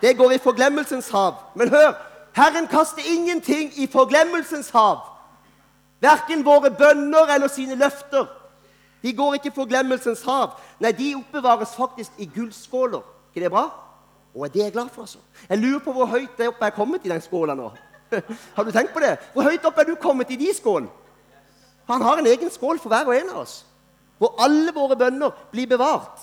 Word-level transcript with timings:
det 0.00 0.16
går 0.16 0.30
i 0.32 0.38
forglemmelsens 0.38 1.08
hav. 1.08 1.34
Men 1.54 1.68
hør! 1.68 1.92
Herren 2.32 2.66
kaster 2.66 3.02
ingenting 3.16 3.72
i 3.76 3.86
forglemmelsens 3.86 4.70
hav. 4.70 4.98
Verken 6.00 6.44
våre 6.44 6.70
bønner 6.70 7.34
eller 7.34 7.48
sine 7.48 7.74
løfter. 7.74 8.26
De 9.02 9.12
går 9.12 9.34
ikke 9.34 9.48
i 9.48 9.54
forglemmelsens 9.54 10.22
hav. 10.22 10.50
Nei, 10.80 10.92
de 10.92 11.14
oppbevares 11.16 11.74
faktisk 11.76 12.10
i 12.18 12.30
gullskåler. 12.34 13.00
ikke 13.34 13.44
det 13.44 13.50
bra? 13.50 13.68
Og 14.34 14.54
det 14.54 14.60
er 14.60 14.64
jeg 14.64 14.72
glad 14.72 14.88
for. 14.88 15.02
altså. 15.02 15.18
Jeg 15.48 15.58
lurer 15.58 15.78
på 15.78 15.92
hvor 15.92 16.06
høyt 16.06 16.38
det 16.38 16.44
jeg 16.44 16.52
er 16.60 16.70
kommet 16.70 17.04
i 17.04 17.08
den 17.08 17.20
skåla 17.20 17.54
nå. 17.54 17.70
Har 18.56 18.64
du 18.64 18.70
tenkt 18.70 18.92
på 18.92 19.00
det? 19.00 19.18
Hvor 19.32 19.42
høyt 19.42 19.64
opp 19.64 19.78
er 19.78 19.84
du 19.84 19.94
kommet 19.94 20.30
i 20.30 20.36
de 20.36 20.54
skålene? 20.54 20.90
Han 21.90 22.02
har 22.02 22.18
en 22.18 22.26
egen 22.26 22.50
skål 22.50 22.78
for 22.78 22.88
hver 22.88 23.08
og 23.08 23.16
en 23.16 23.30
av 23.32 23.38
oss, 23.40 23.64
hvor 24.18 24.36
alle 24.38 24.70
våre 24.74 24.94
bønner 24.96 25.30
blir 25.50 25.66
bevart. 25.66 26.20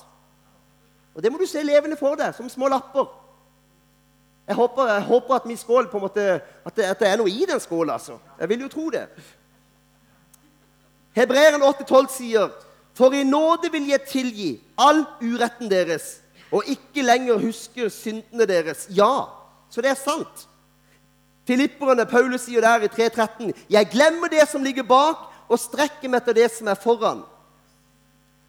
Og 1.15 1.23
Det 1.23 1.31
må 1.31 1.37
du 1.37 1.45
se 1.45 1.63
levende 1.63 1.97
for 1.99 2.15
deg, 2.15 2.35
som 2.35 2.49
små 2.49 2.69
lapper. 2.71 3.09
Jeg 4.47 4.55
håper, 4.55 4.87
jeg 4.87 5.01
håper 5.01 5.35
at 5.35 5.45
min 5.45 5.57
skål 5.57 5.89
på 5.91 5.97
en 5.97 6.05
måte, 6.05 6.27
at 6.65 6.75
det, 6.75 6.83
at 6.83 6.99
det 6.99 7.07
er 7.07 7.17
noe 7.19 7.31
i 7.31 7.45
den 7.49 7.59
skåla. 7.59 7.97
Altså. 7.97 8.15
Jeg 8.39 8.49
vil 8.49 8.61
jo 8.61 8.69
tro 8.71 8.89
det. 8.89 9.07
Hebreeren 11.17 11.65
8,12 11.65 12.07
sier 12.13 12.53
For 12.97 13.13
i 13.13 13.23
nåde 13.23 13.69
vil 13.71 13.89
jeg 13.91 14.07
tilgi 14.09 14.51
all 14.77 15.03
uretten 15.21 15.69
deres 15.69 16.17
og 16.51 16.63
ikke 16.71 17.03
lenger 17.03 17.41
huske 17.41 17.89
syndene 17.91 18.45
deres. 18.47 18.87
Ja, 18.89 19.27
så 19.69 19.83
det 19.83 19.91
er 19.91 19.99
sant. 19.99 20.47
Filipperne, 21.47 22.05
Paulus 22.05 22.47
sier 22.47 22.63
der 22.63 22.87
i 22.87 22.91
3.13.: 22.91 23.51
Jeg 23.69 23.89
glemmer 23.91 24.27
det 24.27 24.47
som 24.49 24.63
ligger 24.63 24.83
bak, 24.83 25.27
og 25.47 25.59
strekker 25.59 26.09
meg 26.09 26.21
etter 26.21 26.35
det 26.35 26.49
som 26.51 26.67
er 26.67 26.79
foran. 26.79 27.23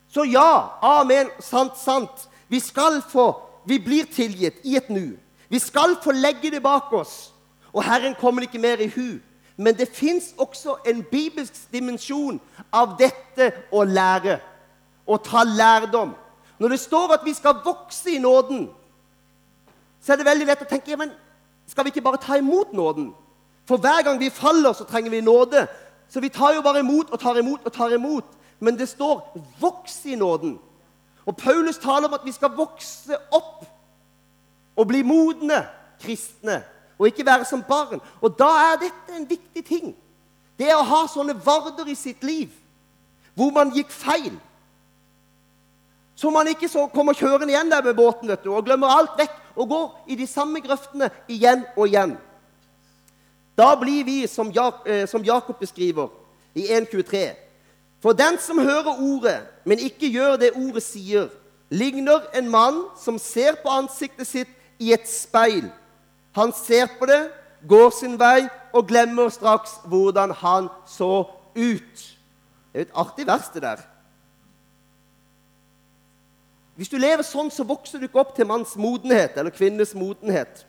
Så 0.09 0.25
ja, 0.25 0.79
amen, 0.83 1.31
sant, 1.41 1.77
sant. 1.79 2.29
Vi 2.49 2.61
skal 2.61 3.03
få 3.03 3.35
Vi 3.69 3.77
blir 3.79 4.07
tilgitt 4.09 4.63
i 4.65 4.77
et 4.77 4.89
nu. 4.89 5.19
Vi 5.49 5.59
skal 5.59 5.97
få 6.03 6.13
legge 6.13 6.51
det 6.51 6.63
bak 6.63 6.93
oss. 6.93 7.33
Og 7.73 7.85
Herren 7.85 8.15
kommer 8.21 8.43
ikke 8.43 8.59
mer 8.59 8.81
i 8.81 8.89
hu. 8.89 9.19
Men 9.57 9.77
det 9.77 9.89
fins 9.89 10.35
også 10.39 10.77
en 10.87 11.03
bibelsk 11.03 11.53
dimensjon 11.73 12.41
av 12.73 12.97
dette 12.99 13.53
å 13.73 13.83
lære. 13.85 14.39
Å 15.07 15.17
ta 15.17 15.43
lærdom. 15.45 16.15
Når 16.59 16.69
det 16.69 16.81
står 16.81 17.15
at 17.15 17.25
vi 17.25 17.35
skal 17.35 17.63
vokse 17.65 18.11
i 18.11 18.19
nåden, 18.19 18.69
så 20.03 20.13
er 20.13 20.21
det 20.21 20.27
veldig 20.27 20.47
lett 20.47 20.63
å 20.63 20.69
tenke 20.69 20.97
men 20.97 21.11
skal 21.69 21.85
vi 21.85 21.93
ikke 21.93 22.05
bare 22.07 22.21
ta 22.23 22.39
imot 22.39 22.73
nåden? 22.73 23.11
For 23.69 23.77
hver 23.77 24.03
gang 24.03 24.21
vi 24.21 24.31
faller, 24.33 24.73
så 24.73 24.87
trenger 24.89 25.11
vi 25.11 25.21
nåde. 25.21 25.67
Så 26.09 26.21
vi 26.21 26.31
tar 26.33 26.55
jo 26.55 26.63
bare 26.65 26.81
imot 26.81 27.11
og 27.11 27.21
tar 27.21 27.37
imot 27.37 27.67
og 27.67 27.73
tar 27.73 27.93
imot. 27.93 28.25
Men 28.61 28.79
det 28.79 28.89
står 28.89 29.39
'voks 29.61 30.07
i 30.07 30.15
nåden'. 30.17 30.59
Og 31.27 31.37
Paulus 31.37 31.79
taler 31.79 32.09
om 32.09 32.15
at 32.15 32.25
vi 32.25 32.33
skal 32.33 32.57
vokse 32.57 33.17
opp 33.33 33.65
og 34.79 34.87
bli 34.87 35.03
modne 35.03 35.65
kristne. 36.03 36.63
Og 36.99 37.11
ikke 37.11 37.27
være 37.27 37.47
som 37.47 37.63
barn. 37.63 38.01
Og 38.23 38.39
da 38.39 38.49
er 38.73 38.81
dette 38.87 39.17
en 39.17 39.27
viktig 39.29 39.65
ting. 39.67 39.91
Det 40.59 40.71
å 40.75 40.87
ha 40.87 41.05
sånne 41.11 41.37
varder 41.45 41.91
i 41.91 41.99
sitt 41.99 42.25
liv 42.27 42.55
hvor 43.39 43.53
man 43.55 43.71
gikk 43.71 43.93
feil. 43.95 44.33
Så 46.19 46.31
man 46.35 46.49
ikke 46.51 46.67
så 46.67 46.89
kommer 46.91 47.15
kjørende 47.15 47.53
igjen 47.53 47.71
der 47.71 47.85
med 47.87 47.95
båten 47.95 48.27
vet 48.27 48.43
du, 48.43 48.51
og 48.51 48.65
glemmer 48.67 48.91
alt 48.91 49.15
vekk 49.21 49.37
og 49.55 49.69
går 49.71 49.85
i 50.11 50.17
de 50.19 50.27
samme 50.27 50.59
grøftene 50.65 51.13
igjen 51.31 51.63
og 51.77 51.85
igjen. 51.87 52.17
Da 53.59 53.69
blir 53.79 54.03
vi, 54.07 54.27
som, 54.27 54.51
Jak 54.55 54.87
eh, 54.87 55.07
som 55.07 55.23
Jakob 55.23 55.59
beskriver 55.61 56.11
i 56.55 56.67
1.23 56.75 57.23
For 58.03 58.13
den 58.13 58.39
som 58.39 58.59
hører 58.59 58.99
ordet, 58.99 59.39
men 59.65 59.79
ikke 59.79 60.11
gjør 60.11 60.37
det 60.37 60.53
ordet 60.59 60.83
sier, 60.83 61.31
ligner 61.71 62.27
en 62.35 62.51
mann 62.51 62.85
som 62.99 63.19
ser 63.19 63.59
på 63.63 63.71
ansiktet 63.71 64.27
sitt 64.27 64.58
i 64.79 64.93
et 64.95 65.09
speil. 65.11 65.69
Han 66.37 66.53
ser 66.55 66.87
på 66.99 67.07
det, 67.07 67.29
går 67.69 67.91
sin 67.91 68.19
vei 68.21 68.47
og 68.73 68.87
glemmer 68.89 69.31
straks 69.35 69.79
hvordan 69.89 70.33
han 70.41 70.69
så 70.87 71.27
ut. 71.57 72.05
Det 72.73 72.79
er 72.79 72.85
jo 72.85 72.87
et 72.87 72.99
artig 73.01 73.27
vers, 73.27 73.49
det 73.55 73.63
der. 73.63 73.83
Hvis 76.79 76.91
du 76.93 76.99
lever 77.01 77.27
sånn, 77.27 77.51
så 77.51 77.67
vokser 77.67 77.99
du 77.99 78.07
ikke 78.07 78.21
opp 78.23 78.37
til 78.37 78.47
manns 78.47 78.77
modenhet 78.79 79.35
eller 79.41 79.51
kvinnes 79.51 79.97
modenhet. 79.99 80.63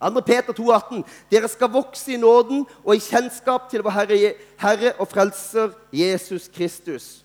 2. 0.00 0.20
Peter 0.24 0.52
2,18.: 0.56 1.04
Dere 1.32 1.48
skal 1.48 1.72
vokse 1.72 2.12
i 2.12 2.20
nåden 2.20 2.66
og 2.84 2.94
i 2.96 3.00
kjennskap 3.04 3.70
til 3.70 3.84
vår 3.84 3.96
Herre, 3.96 4.34
Herre 4.60 4.92
og 4.98 5.08
Frelser 5.08 5.72
Jesus 5.92 6.48
Kristus. 6.52 7.24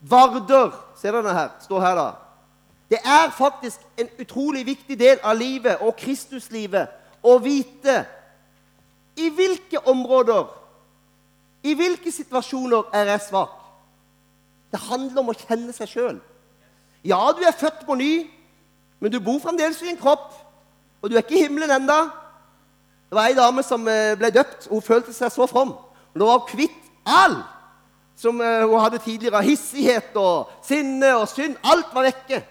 Varder 0.00 0.72
ser 1.00 1.16
dere 1.16 1.34
her, 1.36 1.50
står 1.60 1.80
her 1.80 1.96
da. 1.96 2.06
Det 2.92 2.98
er 3.04 3.30
faktisk 3.32 3.80
en 3.96 4.08
utrolig 4.20 4.66
viktig 4.66 4.98
del 5.00 5.20
av 5.24 5.38
livet 5.40 5.80
og 5.80 5.94
Kristuslivet 5.96 6.90
å 7.24 7.38
vite 7.40 8.02
i 9.16 9.30
hvilke 9.32 9.80
områder, 9.88 10.44
i 11.64 11.72
hvilke 11.78 12.12
situasjoner 12.12 12.90
er 12.92 13.14
jeg 13.14 13.22
svak. 13.30 13.54
Det 14.68 14.82
handler 14.90 15.22
om 15.22 15.32
å 15.32 15.36
kjenne 15.38 15.72
seg 15.72 15.88
sjøl. 15.88 16.20
Ja, 17.00 17.22
du 17.32 17.40
er 17.48 17.56
født 17.56 17.80
på 17.88 17.96
ny, 17.96 18.26
men 19.00 19.12
du 19.12 19.22
bor 19.24 19.40
fremdeles 19.40 19.80
i 19.80 19.88
en 19.94 20.00
kropp. 20.00 20.28
Og 21.00 21.08
du 21.08 21.16
er 21.16 21.24
ikke 21.24 21.40
i 21.40 21.46
himmelen 21.46 21.72
enda. 21.72 21.98
Det 23.08 23.16
var 23.16 23.32
ei 23.32 23.40
dame 23.40 23.64
som 23.64 23.88
eh, 23.88 24.12
ble 24.20 24.34
døpt. 24.36 24.68
Hun 24.68 24.84
følte 24.84 25.16
seg 25.16 25.32
så 25.32 25.48
from. 25.48 25.72
Hun 26.12 26.28
var 26.28 26.44
kvitt 26.44 26.76
all 27.08 27.40
som 28.20 28.36
eh, 28.44 28.68
hun 28.68 28.80
hadde 28.84 29.00
tidligere. 29.00 29.42
Hissighet 29.48 30.12
og 30.20 30.52
sinne 30.60 31.16
og 31.16 31.30
synd. 31.32 31.56
Alt 31.64 31.96
var 31.96 32.12
vekke. 32.12 32.44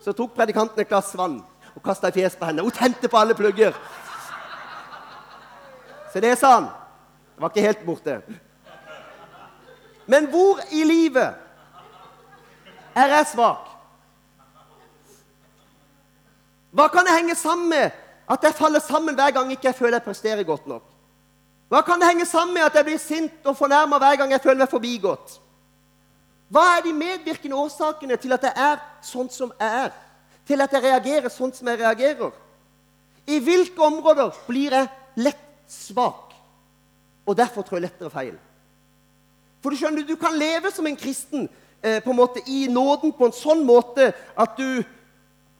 Så 0.00 0.12
tok 0.12 0.34
predikanten 0.36 0.80
et 0.80 0.88
glass 0.88 1.14
vann 1.18 1.40
og 1.74 1.82
kasta 1.84 2.08
i 2.08 2.16
fjeset 2.16 2.38
på 2.40 2.48
henne. 2.48 2.64
Hun 2.64 2.74
tente 2.74 3.08
på 3.08 3.18
alle 3.18 3.34
plugger. 3.34 3.76
Så 6.12 6.20
det 6.20 6.38
sa 6.38 6.54
han. 6.54 6.68
Det 7.34 7.42
var 7.42 7.52
ikke 7.52 7.66
helt 7.66 7.86
borte. 7.86 8.20
Men 10.06 10.28
hvor 10.32 10.60
i 10.72 10.84
livet 10.84 11.34
er 12.96 13.12
jeg 13.12 13.26
svak? 13.34 13.66
Hva 16.76 16.88
kan 16.92 17.04
det 17.08 17.16
henge 17.16 17.34
sammen 17.34 17.68
med 17.68 17.90
at 18.28 18.42
jeg 18.42 18.54
faller 18.54 18.80
sammen 18.80 19.14
hver 19.14 19.30
gang 19.30 19.50
ikke 19.52 19.68
jeg 19.70 19.78
føler 19.78 19.98
jeg 19.98 20.06
presterer 20.06 20.42
godt 20.48 20.66
nok? 20.66 20.84
Hva 21.68 21.80
kan 21.82 22.00
det 22.00 22.08
henge 22.08 22.26
sammen 22.26 22.54
med 22.54 22.62
at 22.62 22.74
jeg 22.74 22.84
blir 22.84 22.98
sint 23.02 23.46
og 23.48 23.56
fornærma 23.56 23.98
hver 23.98 24.16
gang 24.16 24.32
jeg 24.32 24.42
føler 24.42 24.62
meg 24.62 24.70
forbigått? 24.70 25.40
Hva 26.48 26.62
er 26.76 26.84
de 26.84 26.92
medvirkende 26.94 27.58
årsakene 27.58 28.16
til 28.22 28.34
at 28.36 28.44
jeg 28.46 28.54
er 28.54 28.82
sånn 29.04 29.30
som 29.32 29.52
jeg 29.58 29.86
er? 29.86 29.94
Til 30.46 30.62
at 30.62 30.74
jeg 30.74 30.84
reagerer 30.84 31.32
sånn 31.32 31.54
som 31.54 31.68
jeg 31.68 31.80
reagerer? 31.80 32.34
I 33.26 33.40
hvilke 33.42 33.82
områder 33.82 34.34
blir 34.46 34.76
jeg 34.76 34.90
lett 35.18 35.42
svak, 35.66 36.36
og 37.26 37.34
derfor 37.34 37.66
trår 37.66 37.80
jeg 37.80 37.88
lettere 37.88 38.12
feil? 38.12 38.36
For 39.62 39.74
du 39.74 39.80
skjønner, 39.80 40.06
du 40.06 40.14
kan 40.20 40.36
leve 40.38 40.70
som 40.70 40.86
en 40.86 40.98
kristen 40.98 41.48
eh, 41.82 41.98
på 42.04 42.12
en 42.12 42.20
måte 42.20 42.44
i 42.46 42.68
nåden 42.70 43.10
på 43.16 43.26
en 43.26 43.34
sånn 43.34 43.64
måte 43.66 44.12
at 44.38 44.54
du, 44.54 44.84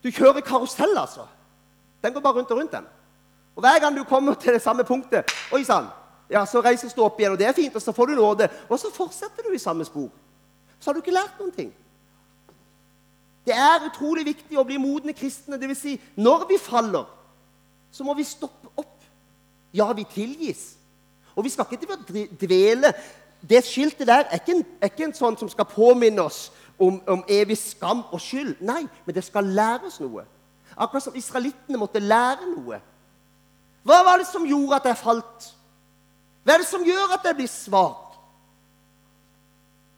du 0.04 0.12
kjører 0.12 0.47
karusell, 0.47 0.94
altså. 0.94 1.26
Den 2.04 2.14
går 2.14 2.22
bare 2.22 2.38
rundt 2.38 2.53
og 2.54 2.60
rundt, 2.60 2.76
den. 2.76 2.86
Og 3.56 3.64
hver 3.64 3.80
gang 3.82 3.97
du 3.97 4.04
kommer 4.06 4.38
til 4.38 4.54
det 4.54 4.62
samme 4.62 4.84
punktet, 4.86 5.32
oi 5.50 5.64
sann, 5.66 5.88
ja, 6.30 6.44
så 6.47 6.62
reises 6.62 6.94
du 6.94 7.03
opp 7.03 7.18
igjen, 7.18 7.34
og 7.34 7.41
det 7.41 7.48
er 7.48 7.56
fint, 7.56 7.74
og 7.74 7.82
så 7.82 7.94
får 7.97 8.12
du 8.12 8.14
nåde. 8.20 8.47
Og 8.68 8.78
så 8.78 8.92
fortsetter 8.94 9.47
du 9.47 9.54
i 9.54 9.62
samme 9.62 9.86
spor. 9.86 10.10
Så 10.86 10.92
har 10.92 10.94
du 10.94 11.02
ikke 11.02 11.16
lært 11.16 11.41
noen 11.41 11.50
ting. 11.50 11.70
Det 13.42 13.54
er 13.58 13.88
utrolig 13.88 14.22
viktig 14.28 14.54
å 14.54 14.62
bli 14.62 14.76
modne 14.78 15.10
kristne. 15.19 15.58
Dvs. 15.58 15.80
Si, 15.82 15.94
når 16.14 16.44
vi 16.47 16.58
faller, 16.62 17.08
så 17.91 18.06
må 18.06 18.14
vi 18.14 18.22
stoppe 18.22 18.70
opp. 18.78 18.92
Ja, 19.74 19.88
vi 19.98 20.04
tilgis. 20.06 20.76
Og 21.34 21.42
vi 21.42 21.50
skal 21.50 21.66
ikke 21.74 22.30
dvele 22.38 22.94
det 23.42 23.64
skiltet 23.66 24.06
der 24.06 24.30
er 24.30 24.38
ikke, 24.38 24.60
en, 24.60 24.62
er 24.78 24.92
ikke 24.94 25.08
en 25.08 25.19
sånn 25.19 25.41
som 25.42 25.50
skal 25.50 25.66
påminne 25.66 26.22
oss 26.22 26.52
om, 26.78 27.03
om, 27.03 27.26
evig 27.26 27.58
skam 27.58 28.04
og 28.06 28.22
skyld. 28.22 28.62
Nei, 28.62 28.84
men 28.86 29.18
det 29.18 29.26
skal 29.26 29.50
lære 29.58 29.91
oss 29.91 29.98
noe. 29.98 30.22
Akkurat 30.78 31.08
som 31.08 31.18
israelittene 31.18 31.82
måtte 31.82 31.98
lære 31.98 32.47
noe. 32.54 32.78
Hva 33.82 34.00
var 34.06 34.22
det 34.22 34.30
som 34.30 34.47
gjorde 34.47 34.78
at 34.78 34.86
jeg 34.92 35.03
falt? 35.03 35.53
Hva 36.47 36.54
er 36.54 36.62
det 36.62 36.71
som 36.71 36.86
gjør 36.86 37.18
at 37.18 37.27
jeg 37.27 37.42
blir 37.42 37.50
svak? 37.50 38.05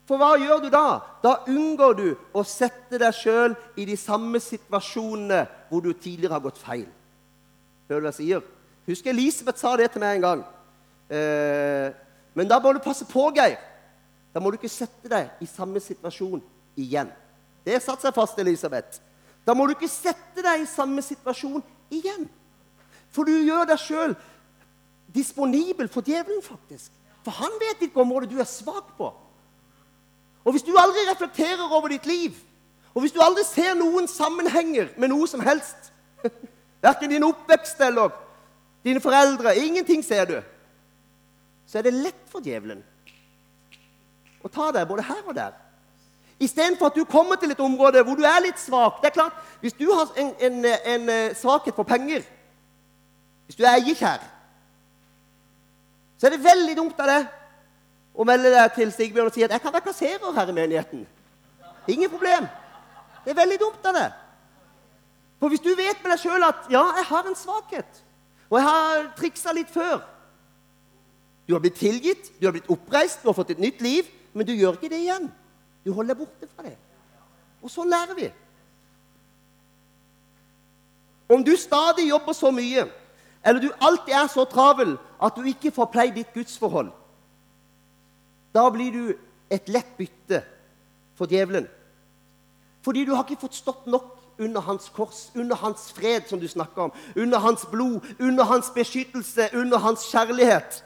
For 0.09 0.17
hva 0.17 0.31
gjør 0.41 0.63
du 0.63 0.71
da? 0.73 0.85
Da 1.21 1.35
unngår 1.45 1.97
du 1.99 2.07
å 2.33 2.41
sette 2.41 2.97
deg 2.97 3.13
sjøl 3.13 3.53
i 3.77 3.85
de 3.85 3.93
samme 3.99 4.41
situasjonene 4.41 5.43
hvor 5.69 5.83
du 5.85 5.91
tidligere 5.93 6.33
har 6.33 6.41
gått 6.41 6.57
feil. 6.57 6.87
Hører 7.85 8.01
du 8.01 8.07
hva 8.07 8.13
jeg 8.15 8.23
sier? 8.23 8.47
Husker 8.89 9.13
Elisabeth 9.13 9.61
sa 9.61 9.75
det 9.77 9.91
til 9.93 10.01
meg 10.01 10.17
en 10.17 10.25
gang. 10.25 10.41
Eh, 11.13 11.93
men 12.33 12.49
da 12.49 12.57
må 12.57 12.73
du 12.73 12.81
passe 12.81 13.05
på, 13.05 13.27
Geir. 13.37 13.59
Da 14.33 14.41
må 14.41 14.49
du 14.49 14.57
ikke 14.57 14.71
sette 14.71 15.13
deg 15.13 15.45
i 15.45 15.49
samme 15.49 15.81
situasjon 15.83 16.41
igjen. 16.79 17.13
Det 17.61 17.77
satte 17.77 17.85
satt 17.99 18.09
seg 18.09 18.17
fast, 18.17 18.41
Elisabeth. 18.41 18.97
Da 19.45 19.53
må 19.53 19.67
du 19.69 19.75
ikke 19.75 19.91
sette 19.91 20.41
deg 20.41 20.65
i 20.65 20.69
samme 20.69 21.05
situasjon 21.05 21.61
igjen. 21.93 22.25
For 23.13 23.29
du 23.29 23.45
gjør 23.45 23.69
deg 23.69 23.81
sjøl 23.85 24.17
disponibel 25.13 25.89
for 25.89 26.01
djevelen, 26.05 26.41
faktisk. 26.41 26.89
For 27.21 27.43
han 27.43 27.61
vet 27.61 27.81
hvilket 27.81 28.01
område 28.01 28.33
du 28.33 28.39
er 28.41 28.49
svak 28.49 28.95
på. 28.97 29.13
Og 30.49 30.53
hvis 30.55 30.65
du 30.65 30.71
aldri 30.73 31.03
reflekterer 31.05 31.69
over 31.69 31.87
ditt 31.93 32.05
liv, 32.09 32.33
Og 32.93 33.01
hvis 33.01 33.11
du 33.11 33.19
aldri 33.21 33.43
ser 33.45 33.75
noen 33.77 34.07
sammenhenger 34.09 34.87
med 34.97 35.11
noe 35.11 35.27
som 35.29 35.43
helst, 35.45 35.91
verken 36.81 37.11
din 37.13 37.23
oppvekst 37.23 37.81
eller 37.85 38.09
dine 38.83 38.99
foreldre, 38.99 39.53
ingenting 39.55 40.01
ser 40.03 40.25
du, 40.25 40.39
så 41.69 41.77
er 41.77 41.85
det 41.85 41.93
lett 41.93 42.25
for 42.31 42.41
djevelen 42.41 42.81
å 44.41 44.49
ta 44.49 44.71
deg 44.73 44.89
både 44.89 45.05
her 45.05 45.21
og 45.21 45.37
der. 45.37 45.53
Istedenfor 46.41 46.89
at 46.89 46.97
du 46.97 47.05
kommer 47.05 47.37
til 47.37 47.53
et 47.53 47.61
område 47.61 48.01
hvor 48.07 48.17
du 48.17 48.25
er 48.25 48.41
litt 48.41 48.59
svak. 48.59 49.03
Det 49.03 49.11
er 49.11 49.17
klart, 49.21 49.37
Hvis 49.61 49.77
du 49.77 49.85
har 49.93 50.09
en, 50.17 50.33
en, 50.39 50.65
en 50.65 51.09
eh, 51.09 51.35
svakhet 51.37 51.77
for 51.77 51.83
penger, 51.83 52.25
hvis 53.45 53.55
du 53.55 53.63
er 53.63 53.77
eiekjær, 53.77 54.23
så 56.17 56.27
er 56.27 56.35
det 56.35 56.43
veldig 56.43 56.77
dumt 56.81 56.99
av 56.99 57.13
deg 57.13 57.38
å 58.15 58.25
melde 58.27 58.51
deg 58.53 58.73
til 58.75 58.91
Sigbjørn 58.91 59.29
og 59.29 59.33
si 59.33 59.43
at 59.43 59.51
'jeg 59.51 59.61
kan 59.61 59.73
være 59.73 59.87
kasserer 59.87 60.33
her 60.33 60.47
i 60.47 60.51
menigheten'. 60.51 61.05
Ingen 61.87 62.09
problem. 62.09 62.47
Det 63.25 63.31
er 63.31 63.41
veldig 63.41 63.59
dumt 63.59 63.85
av 63.85 63.93
deg. 63.93 64.11
For 65.39 65.49
hvis 65.49 65.63
du 65.63 65.69
vet 65.75 66.03
med 66.03 66.11
deg 66.11 66.19
sjøl 66.19 66.43
at 66.43 66.67
'ja, 66.69 66.83
jeg 66.97 67.05
har 67.05 67.23
en 67.23 67.35
svakhet', 67.35 68.03
og 68.49 68.59
jeg 68.59 68.67
har 68.67 69.13
triksa 69.17 69.51
litt 69.53 69.69
før 69.69 70.01
Du 71.47 71.53
har 71.55 71.59
blitt 71.59 71.79
tilgitt, 71.81 72.39
du 72.39 72.45
har 72.45 72.51
blitt 72.51 72.69
oppreist, 72.69 73.23
du 73.23 73.27
har 73.27 73.33
fått 73.33 73.49
et 73.49 73.59
nytt 73.59 73.81
liv, 73.81 74.05
men 74.33 74.45
du 74.45 74.53
gjør 74.53 74.71
ikke 74.73 74.89
det 74.89 74.99
igjen. 74.99 75.31
Du 75.85 75.93
holder 75.93 76.13
deg 76.13 76.17
borte 76.27 76.47
fra 76.55 76.63
det. 76.63 76.77
Og 77.63 77.71
sånn 77.71 77.89
lærer 77.89 78.13
vi. 78.13 78.31
Om 81.29 81.43
du 81.43 81.55
stadig 81.57 82.07
jobber 82.09 82.33
så 82.33 82.51
mye, 82.51 82.85
eller 83.45 83.61
du 83.61 83.71
alltid 83.81 84.13
er 84.13 84.27
så 84.27 84.45
travel 84.45 84.97
at 85.21 85.35
du 85.35 85.41
ikke 85.49 85.71
får 85.71 85.89
pleid 85.93 86.13
ditt 86.13 86.33
gudsforhold, 86.33 86.91
da 88.53 88.69
blir 88.73 88.91
du 88.93 89.03
et 89.49 89.69
lett 89.69 89.97
bytte 89.97 90.43
for 91.17 91.29
djevelen. 91.29 91.67
Fordi 92.85 93.05
du 93.05 93.13
har 93.13 93.25
ikke 93.25 93.43
fått 93.43 93.59
stått 93.59 93.87
nok 93.87 94.15
under 94.39 94.63
hans 94.63 94.87
kors, 94.95 95.27
under 95.35 95.55
hans 95.59 95.89
fred, 95.91 96.29
som 96.29 96.39
du 96.39 96.47
snakker 96.47 96.87
om, 96.87 96.93
under 97.15 97.39
hans 97.43 97.65
blod, 97.71 97.99
under 98.19 98.43
hans 98.47 98.71
beskyttelse, 98.75 99.49
under 99.53 99.77
hans 99.83 100.05
kjærlighet. 100.11 100.79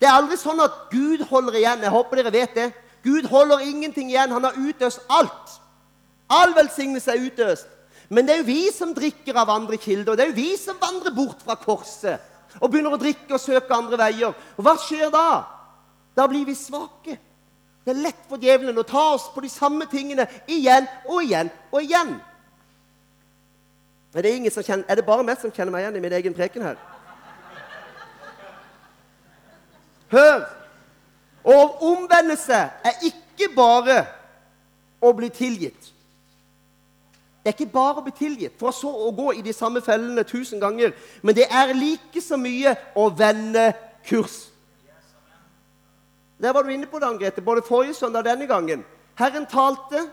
Det 0.00 0.08
er 0.08 0.16
aldri 0.16 0.38
sånn 0.40 0.60
at 0.64 0.88
Gud 0.90 1.22
holder 1.30 1.58
igjen. 1.60 1.84
Jeg 1.84 1.92
håper 1.92 2.20
dere 2.20 2.32
vet 2.34 2.56
det. 2.56 2.70
Gud 3.04 3.28
holder 3.30 3.62
ingenting 3.62 4.10
igjen. 4.10 4.32
Han 4.34 4.48
har 4.48 4.56
utøst 4.56 5.04
alt. 5.12 5.58
All 6.32 6.56
velsignelse 6.56 7.12
er 7.12 7.26
utøst. 7.28 7.68
Men 8.08 8.26
det 8.26 8.34
er 8.34 8.40
jo 8.40 8.48
vi 8.48 8.62
som 8.74 8.94
drikker 8.94 9.36
av 9.38 9.50
andre 9.50 9.78
kilder. 9.78 10.16
Det 10.16 10.24
er 10.24 10.32
jo 10.32 10.40
vi 10.40 10.56
som 10.58 10.78
vandrer 10.80 11.14
bort 11.14 11.42
fra 11.44 11.58
korset 11.58 12.32
og 12.56 12.70
begynner 12.72 12.94
å 12.94 13.00
drikke 13.00 13.34
og 13.36 13.42
søke 13.42 13.74
andre 13.76 13.98
veier. 14.00 14.34
Og 14.56 14.64
hva 14.64 14.76
skjer 14.80 15.10
da? 15.12 15.55
Da 16.16 16.26
blir 16.28 16.46
vi 16.46 16.54
svake. 16.54 17.18
Det 17.84 17.92
er 17.94 18.02
lett 18.08 18.22
for 18.28 18.42
djevelen 18.42 18.78
å 18.80 18.86
ta 18.86 19.02
oss 19.14 19.28
på 19.34 19.44
de 19.44 19.50
samme 19.52 19.86
tingene 19.90 20.26
igjen 20.50 20.88
og 21.06 21.22
igjen 21.22 21.52
og 21.70 21.82
igjen. 21.84 22.16
Er 24.16 24.24
det, 24.24 24.32
kjenner, 24.64 24.84
er 24.88 24.96
det 24.96 25.04
bare 25.04 25.22
meg 25.22 25.36
som 25.38 25.52
kjenner 25.52 25.74
meg 25.74 25.84
igjen 25.84 25.98
i 25.98 26.02
min 26.02 26.14
egen 26.16 26.34
preken 26.34 26.64
her? 26.64 26.78
Hør! 30.10 30.46
Og 31.46 31.82
omvendelse 31.84 32.56
er 32.56 33.04
ikke 33.06 33.52
bare 33.54 34.00
å 35.04 35.12
bli 35.14 35.28
tilgitt. 35.30 35.92
Det 37.44 37.52
er 37.52 37.54
ikke 37.54 37.70
bare 37.76 38.00
å 38.00 38.02
bli 38.02 38.16
tilgitt, 38.18 38.56
for 38.58 38.74
så 38.74 38.90
å 38.90 39.12
gå 39.14 39.36
i 39.36 39.44
de 39.44 39.52
samme 39.54 39.78
fellene 39.84 40.24
tusen 40.26 40.58
ganger. 40.58 40.96
Men 41.22 41.36
det 41.36 41.46
er 41.46 41.76
like 41.76 42.22
så 42.24 42.34
mye 42.40 42.72
å 42.98 43.06
vende 43.14 43.68
kurs. 44.08 44.48
Der 46.40 46.52
var 46.52 46.62
du 46.62 46.68
inne 46.68 46.86
på 46.86 46.98
det, 46.98 47.20
Grete, 47.20 47.40
både 47.40 47.62
forrige 47.68 47.94
søndag 47.94 48.18
og 48.18 48.24
denne 48.24 48.46
gangen. 48.46 48.84
Herren 49.18 49.46
talte, 49.46 50.08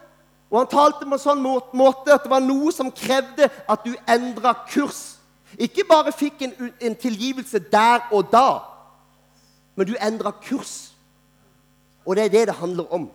og 0.50 0.60
han 0.60 0.68
talte 0.68 1.06
på 1.06 1.18
en 1.18 1.20
sånn 1.20 1.42
måte 1.74 2.14
at 2.14 2.24
det 2.24 2.31
var 2.31 2.44
noe 2.44 2.72
som 2.72 2.92
krevde 2.92 3.50
at 3.70 3.84
du 3.84 3.92
endra 4.08 4.54
kurs. 4.70 5.18
Ikke 5.60 5.84
bare 5.90 6.14
fikk 6.16 6.42
en, 6.42 6.54
en 6.81 6.96
tilgivelse 6.96 7.60
der 7.60 8.08
og 8.12 8.31
da, 8.31 8.62
men 9.75 9.88
du 9.90 9.96
endra 10.00 10.31
kurs. 10.31 10.94
Og 12.06 12.16
det 12.16 12.25
er 12.25 12.34
det 12.34 12.48
det 12.48 12.56
handler 12.56 12.94
om. 12.94 13.10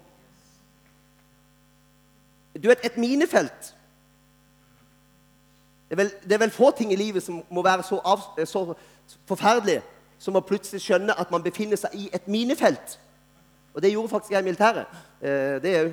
Du 2.59 2.69
vet, 2.69 2.85
et 2.85 2.97
minefelt 2.97 3.75
det 5.89 5.95
er, 5.95 6.03
vel, 6.03 6.11
det 6.25 6.33
er 6.33 6.39
vel 6.39 6.51
få 6.53 6.71
ting 6.77 6.93
i 6.93 6.97
livet 6.97 7.23
som 7.25 7.39
må 7.49 7.63
være 7.65 7.83
så, 7.83 7.97
av, 8.05 8.21
så 8.45 8.75
forferdelig 9.25 9.79
som 10.19 10.33
man 10.33 10.43
plutselig 10.43 10.83
skjønne 10.83 11.15
at 11.21 11.31
man 11.31 11.43
befinner 11.43 11.77
seg 11.77 11.95
i 11.95 12.11
et 12.13 12.29
minefelt. 12.29 12.99
Og 13.75 13.83
det 13.83 13.93
gjorde 13.93 14.09
faktisk 14.09 14.33
jeg 14.33 14.41
i 14.41 14.45
militæret. 14.45 14.87
Eh, 15.23 15.63
det 15.63 15.75
òg. 15.81 15.93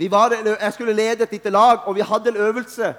Jeg 0.00 0.72
skulle 0.72 0.92
lede 0.92 1.22
et 1.22 1.32
lite 1.32 1.50
lag, 1.50 1.78
og 1.86 1.94
vi 1.94 2.00
hadde 2.00 2.28
en 2.28 2.36
øvelse 2.36 2.94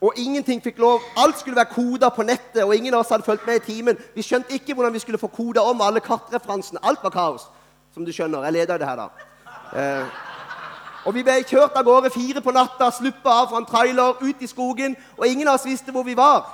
og 0.00 0.12
ingenting 0.16 0.62
fikk 0.62 0.78
lov. 0.78 1.00
Alt 1.16 1.38
skulle 1.38 1.56
være 1.56 1.72
koda 1.72 2.08
på 2.08 2.22
nettet, 2.22 2.62
og 2.64 2.76
ingen 2.76 2.94
av 2.94 3.00
oss 3.00 3.08
hadde 3.08 3.24
fulgt 3.24 3.46
med 3.46 3.56
i 3.56 3.64
timen. 3.72 3.98
Vi 4.14 4.22
skjønte 4.22 4.52
ikke 4.52 4.74
hvordan 4.74 4.92
vi 4.92 4.98
skulle 4.98 5.18
få 5.18 5.26
koda 5.26 5.60
om 5.60 5.80
alle 5.80 6.00
kartreferansene. 6.00 6.82
Alt 6.82 7.02
var 7.02 7.10
kaos, 7.10 7.48
som 7.94 8.04
du 8.04 8.12
skjønner. 8.12 8.44
Jeg 8.44 8.52
leda 8.52 8.78
det 8.78 8.88
her, 8.88 8.96
da. 8.96 9.08
Eh, 9.72 10.06
og 11.06 11.14
vi 11.14 11.22
ble 11.22 11.38
kjørt 11.46 11.76
av 11.78 11.86
gårde 11.86 12.10
fire 12.10 12.42
på 12.42 12.52
natta, 12.54 12.90
sluppet 12.90 13.30
av 13.30 13.50
fra 13.50 13.60
en 13.60 13.68
trailer, 13.68 14.18
ut 14.20 14.40
i 14.42 14.48
skogen, 14.50 14.96
og 15.14 15.26
ingen 15.26 15.46
av 15.46 15.60
oss 15.60 15.66
visste 15.68 15.94
hvor 15.94 16.02
vi 16.06 16.16
var. 16.18 16.48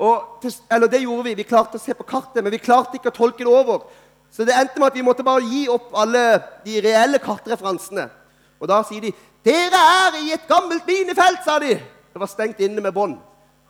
Og, 0.00 0.46
eller 0.72 0.88
det 0.88 1.02
gjorde 1.02 1.26
vi. 1.28 1.34
Vi 1.42 1.44
klarte 1.44 1.76
å 1.76 1.82
se 1.82 1.92
på 1.92 2.06
kartet, 2.08 2.40
men 2.40 2.54
vi 2.54 2.62
klarte 2.62 2.96
ikke 2.96 3.12
å 3.12 3.18
tolke 3.18 3.44
det 3.44 3.52
over. 3.52 3.84
Så 4.32 4.46
det 4.48 4.56
endte 4.56 4.80
med 4.80 4.88
at 4.88 4.96
vi 4.96 5.04
måtte 5.04 5.26
bare 5.26 5.44
gi 5.44 5.66
opp 5.68 5.90
alle 6.00 6.22
de 6.64 6.78
reelle 6.80 7.20
kartreferansene. 7.20 8.06
Og 8.60 8.68
da 8.70 8.80
sier 8.88 9.04
de 9.04 9.12
'Dere 9.44 9.76
er 9.76 10.16
i 10.20 10.32
et 10.32 10.48
gammelt 10.48 10.84
minefelt', 10.86 11.44
sa 11.44 11.58
de. 11.58 11.74
Det 12.12 12.20
var 12.20 12.26
stengt 12.26 12.60
inne 12.60 12.80
med 12.80 12.92
bånd. 12.92 13.18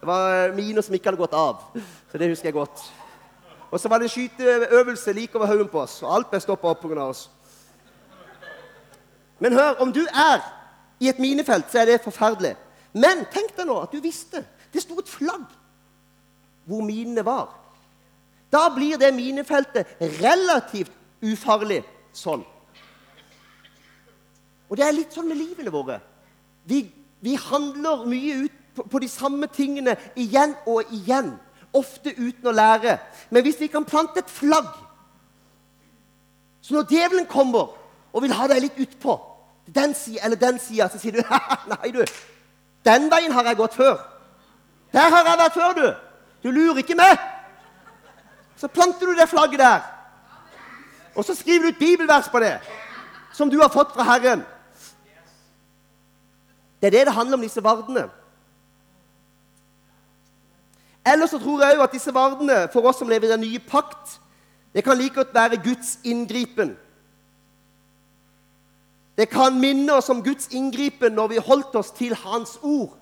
Det 0.00 0.06
var 0.06 0.49
eh, 0.49 0.55
miner 0.55 0.82
som 0.82 0.94
ikke 0.94 1.11
hadde 1.11 1.21
gått 1.21 1.35
av. 1.35 1.61
Så 2.11 2.19
det 2.19 2.31
husker 2.31 2.49
jeg 2.49 2.55
godt. 2.55 2.82
Og 3.71 3.81
så 3.81 3.88
var 3.88 3.99
det 3.99 4.11
skyteøvelse 4.11 5.12
like 5.12 5.37
over 5.38 5.47
haugen 5.47 5.69
på 5.69 5.82
oss, 5.82 6.03
og 6.03 6.15
alt 6.15 6.31
ble 6.31 6.41
stoppa 6.41 6.73
opp 6.73 6.81
pga. 6.82 7.05
oss. 7.05 7.29
Men 9.40 9.56
hør, 9.56 9.78
om 9.81 9.92
du 9.92 10.02
er 10.04 10.42
i 11.00 11.08
et 11.08 11.19
minefelt, 11.19 11.70
så 11.72 11.81
er 11.81 11.90
det 11.90 12.02
forferdelig. 12.04 12.54
Men 12.92 13.25
tenk 13.32 13.54
deg 13.56 13.69
nå 13.69 13.78
at 13.82 13.92
du 13.94 14.00
visste 14.04 14.44
det 14.70 14.84
sto 14.84 14.98
et 15.00 15.08
flagg 15.10 15.48
hvor 16.69 16.84
minene 16.87 17.25
var. 17.26 17.48
Da 18.52 18.69
blir 18.75 18.98
det 19.00 19.10
minefeltet 19.14 19.88
relativt 20.20 20.92
ufarlig 21.22 21.81
sånn. 22.14 22.44
Og 24.70 24.78
det 24.78 24.87
er 24.87 24.94
litt 24.94 25.14
sånn 25.14 25.26
med 25.31 25.40
livene 25.40 25.72
våre. 25.75 25.98
Vi 26.70 26.84
vi 27.20 27.36
handler 27.36 28.06
mye 28.08 28.34
ut 28.44 28.53
på, 28.74 28.82
på 28.82 28.98
de 28.98 29.08
samme 29.08 29.48
tingene 29.53 29.96
igjen 30.17 30.55
og 30.67 30.88
igjen. 30.94 31.34
Ofte 31.76 32.15
uten 32.17 32.48
å 32.48 32.55
lære. 32.55 32.96
Men 33.31 33.44
hvis 33.44 33.60
vi 33.60 33.69
kan 33.70 33.84
plante 33.86 34.22
et 34.22 34.31
flagg 34.31 34.70
Så 36.60 36.74
når 36.74 36.91
djevelen 36.91 37.26
kommer 37.26 37.70
og 38.12 38.22
vil 38.22 38.34
ha 38.36 38.44
deg 38.50 38.58
litt 38.60 38.76
utpå, 38.82 39.15
den 39.74 39.94
sida 39.94 40.24
eller 40.24 40.36
den 40.36 40.58
sida, 40.58 40.89
så 40.89 40.98
sier 40.98 41.12
du 41.12 41.22
Nei, 41.74 41.91
du. 41.94 42.05
Den 42.84 43.10
veien 43.12 43.32
har 43.32 43.44
jeg 43.44 43.56
gått 43.56 43.77
før. 43.77 43.98
Der 44.93 45.10
har 45.12 45.27
jeg 45.27 45.39
vært 45.39 45.58
før, 45.58 45.72
du. 45.77 45.89
Du 46.43 46.50
lurer 46.50 46.82
ikke 46.82 46.96
meg. 46.98 47.19
Så 48.56 48.69
planter 48.69 49.06
du 49.06 49.15
det 49.17 49.29
flagget 49.29 49.60
der. 49.60 49.81
Og 51.15 51.24
så 51.24 51.34
skriver 51.34 51.62
du 51.62 51.69
et 51.69 51.79
bibelvers 51.79 52.29
på 52.29 52.41
det, 52.41 52.58
som 53.32 53.50
du 53.50 53.58
har 53.60 53.69
fått 53.69 53.93
fra 53.94 54.06
Herren. 54.06 54.43
Det 56.81 56.86
er 56.86 56.91
det 56.91 57.06
det 57.06 57.15
handler 57.15 57.36
om, 57.36 57.44
disse 57.44 57.62
vardene. 57.65 58.08
Ellers 61.06 61.31
så 61.31 61.39
tror 61.39 61.62
jeg 61.65 61.79
òg 61.79 61.84
at 61.84 61.96
disse 61.96 62.15
vardene, 62.15 62.69
for 62.72 62.86
oss 62.89 63.00
som 63.00 63.08
lever 63.08 63.29
i 63.29 63.32
den 63.32 63.43
nye 63.44 63.58
pakt, 63.58 64.20
det 64.74 64.84
kan 64.84 64.96
like 64.98 65.15
godt 65.15 65.34
være 65.34 65.62
Guds 65.65 65.98
inngripen. 66.05 66.77
Det 69.20 69.29
kan 69.29 69.58
minne 69.60 69.93
oss 69.93 70.08
om 70.08 70.22
Guds 70.24 70.48
inngripen 70.56 71.12
når 71.12 71.27
vi 71.29 71.43
holdt 71.44 71.74
oss 71.77 71.91
til 71.93 72.15
Hans 72.17 72.55
ord. 72.62 72.94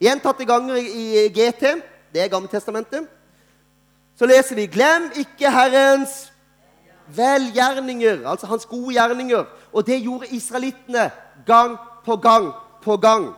Gjentatte 0.00 0.44
ganger 0.44 0.76
i 0.76 1.28
GT, 1.32 1.62
det 2.12 2.20
er 2.20 2.28
Gammeltestamentet, 2.28 3.06
så 4.16 4.26
leser 4.26 4.54
vi 4.54 4.66
'Glem 4.66 5.10
ikke 5.16 5.50
Herrens 5.50 6.32
velgjerninger', 7.16 8.28
altså 8.28 8.46
hans 8.46 8.66
gode 8.66 8.92
gjerninger. 8.92 9.44
Og 9.72 9.86
det 9.86 10.02
gjorde 10.02 10.28
israelittene 10.28 11.10
gang 11.46 11.78
på 12.04 12.16
gang 12.16 12.52
på 12.82 12.96
gang. 12.96 13.32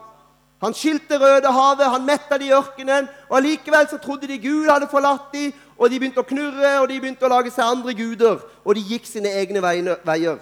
Han 0.62 0.75
skilte 0.75 1.19
Røde 1.21 1.52
havet, 1.52 1.91
han 1.91 2.07
metta 2.07 2.38
de 2.38 2.47
i 2.47 2.52
ørkenen. 2.52 3.09
Og 3.29 3.37
Allikevel 3.37 3.88
så 3.91 3.99
trodde 3.99 4.29
de 4.29 4.38
Gud 4.38 4.71
hadde 4.71 4.88
forlatt 4.91 5.33
dem, 5.33 5.52
og 5.79 5.91
de 5.91 5.99
begynte 5.99 6.21
å 6.21 6.26
knurre 6.26 6.81
og 6.81 6.88
de 6.88 7.00
begynte 7.00 7.26
å 7.26 7.29
lage 7.29 7.50
seg 7.50 7.64
andre 7.64 7.95
guder. 7.95 8.38
Og 8.64 8.75
de 8.75 8.81
gikk 8.81 9.07
sine 9.07 9.29
egne 9.29 9.62
veier. 9.62 10.38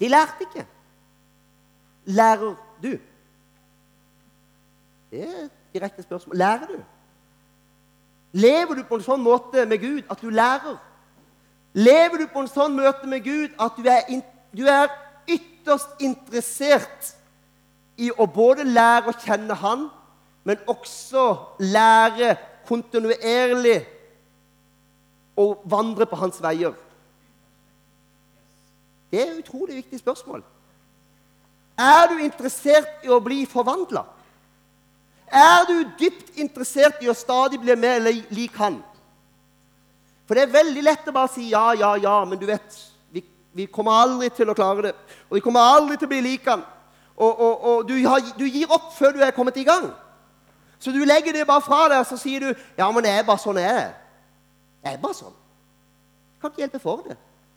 De 0.00 0.08
lærte 0.08 0.46
ikke. 0.46 0.66
Lærer 2.04 2.54
du? 2.82 2.92
Det 5.10 5.22
er 5.22 5.44
et 5.44 5.50
direkte 5.74 6.02
spørsmål. 6.02 6.36
Lærer 6.36 6.66
du? 6.66 6.82
Lever 8.32 8.74
du 8.74 8.84
på 8.84 8.98
en 8.98 9.04
sånn 9.04 9.22
måte 9.24 9.64
med 9.66 9.80
Gud 9.80 10.02
at 10.10 10.20
du 10.20 10.30
lærer? 10.30 10.76
Lever 11.78 12.22
du 12.22 12.26
på 12.32 12.42
en 12.42 12.50
sånn 12.50 12.76
møte 12.76 13.08
med 13.08 13.24
Gud 13.24 13.54
at 13.60 13.76
du 13.76 13.86
er, 13.88 14.08
du 14.56 14.64
er 14.68 14.88
ytterst 15.28 16.00
interessert 16.02 17.12
i 17.98 18.10
å 18.10 18.26
både 18.30 18.64
lære 18.64 19.10
å 19.10 19.16
kjenne 19.20 19.56
Han, 19.62 19.88
men 20.44 20.60
også 20.70 21.24
lære 21.60 22.36
kontinuerlig 22.68 23.80
å 25.38 25.48
vandre 25.68 26.06
på 26.08 26.18
hans 26.20 26.40
veier? 26.42 26.76
Det 29.10 29.20
er 29.20 29.30
et 29.32 29.42
utrolig 29.42 29.80
viktig 29.80 29.98
spørsmål. 29.98 30.42
Er 31.78 32.08
du 32.10 32.18
interessert 32.24 33.04
i 33.06 33.10
å 33.12 33.20
bli 33.22 33.44
forvandla? 33.46 34.02
Er 35.28 35.66
du 35.68 35.76
dypt 36.00 36.38
interessert 36.40 37.02
i 37.04 37.08
å 37.08 37.16
stadig 37.16 37.60
bli 37.60 37.76
mer 37.76 38.00
lik 38.02 38.56
han? 38.58 38.80
For 40.26 40.36
det 40.36 40.44
er 40.44 40.56
veldig 40.56 40.82
lett 40.84 41.08
å 41.08 41.14
bare 41.14 41.32
si 41.32 41.46
ja, 41.52 41.70
ja, 41.76 41.94
ja, 42.00 42.16
men 42.28 42.40
du 42.40 42.44
vet 42.48 42.80
Vi, 43.12 43.22
vi 43.56 43.66
kommer 43.72 43.96
aldri 44.02 44.28
til 44.34 44.50
å 44.50 44.56
klare 44.56 44.90
det. 44.90 44.94
Og 45.28 45.38
vi 45.38 45.44
kommer 45.44 45.64
aldri 45.76 45.96
til 45.96 46.08
å 46.08 46.12
bli 46.12 46.20
lik 46.24 46.48
han. 46.50 46.64
Og, 47.16 47.32
og, 47.32 47.64
og 47.70 47.88
du, 47.88 47.94
har, 48.04 48.20
du, 48.36 48.44
gir 48.46 48.70
opp 48.70 48.92
før 48.94 49.16
du 49.16 49.22
er 49.24 49.34
kommet 49.34 49.56
i 49.56 49.66
gang. 49.66 49.88
Så 50.78 50.92
du 50.94 51.00
legger 51.02 51.34
det 51.34 51.46
bare 51.48 51.64
fra 51.64 51.86
deg, 51.88 52.02
og 52.02 52.06
så 52.06 52.18
sier 52.20 52.44
du 52.44 52.50
ja, 52.78 52.90
men 52.92 53.02
det 53.02 53.10
er 53.10 53.26
bare 53.26 53.42
sånn 53.42 53.58
jeg 53.58 53.80
er. 53.86 53.96
Jeg 54.84 54.94
er 54.94 55.00
bare 55.02 55.18
sånn. 55.18 55.34
Jeg 55.34 56.42
kan 56.42 56.52
ikke 56.52 56.62
hjelpe 56.62 56.82
for 56.82 57.02
det. 57.08 57.16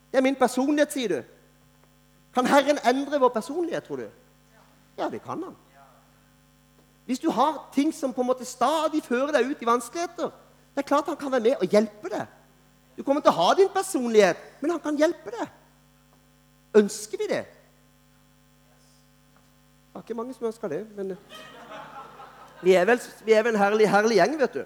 Det 0.09 0.17
er 0.17 0.25
min 0.25 0.39
personlighet, 0.39 0.95
sier 0.95 1.13
du. 1.13 1.35
Kan 2.33 2.47
Herren 2.47 2.79
endre 2.87 3.19
vår 3.19 3.29
personlighet, 3.29 3.83
tror 3.83 3.95
du? 3.95 4.07
Ja, 4.97 5.09
det 5.09 5.21
kan 5.23 5.43
han. 5.43 5.55
Hvis 7.05 7.19
du 7.19 7.29
har 7.29 7.69
ting 7.73 7.93
som 7.93 8.13
på 8.13 8.21
en 8.21 8.27
måte 8.27 8.45
stadig 8.45 9.03
fører 9.03 9.33
deg 9.35 9.49
ut 9.51 9.61
i 9.61 9.67
vanskeligheter, 9.67 10.29
det 10.71 10.83
er 10.83 10.87
klart 10.87 11.09
han 11.11 11.17
kan 11.19 11.31
være 11.31 11.43
med 11.43 11.55
og 11.59 11.67
hjelpe 11.67 12.11
deg. 12.11 12.27
Du 12.97 13.03
kommer 13.03 13.23
til 13.23 13.33
å 13.33 13.39
ha 13.39 13.53
din 13.57 13.71
personlighet, 13.73 14.37
men 14.61 14.71
han 14.71 14.83
kan 14.83 14.99
hjelpe 14.99 15.33
deg. 15.33 15.49
Ønsker 16.79 17.19
vi 17.19 17.27
det? 17.27 17.41
Det 19.91 19.99
er 19.99 20.05
ikke 20.05 20.15
mange 20.15 20.33
som 20.37 20.47
ønsker 20.47 20.71
det, 20.71 20.85
men 20.95 21.17
vi 22.61 22.75
er 22.77 22.85
vel, 22.85 23.01
vi 23.25 23.33
er 23.33 23.43
vel 23.43 23.55
en 23.55 23.59
herlig, 23.59 23.89
herlig, 23.89 24.19
gjeng, 24.21 24.37
vet 24.39 24.55
du. 24.55 24.63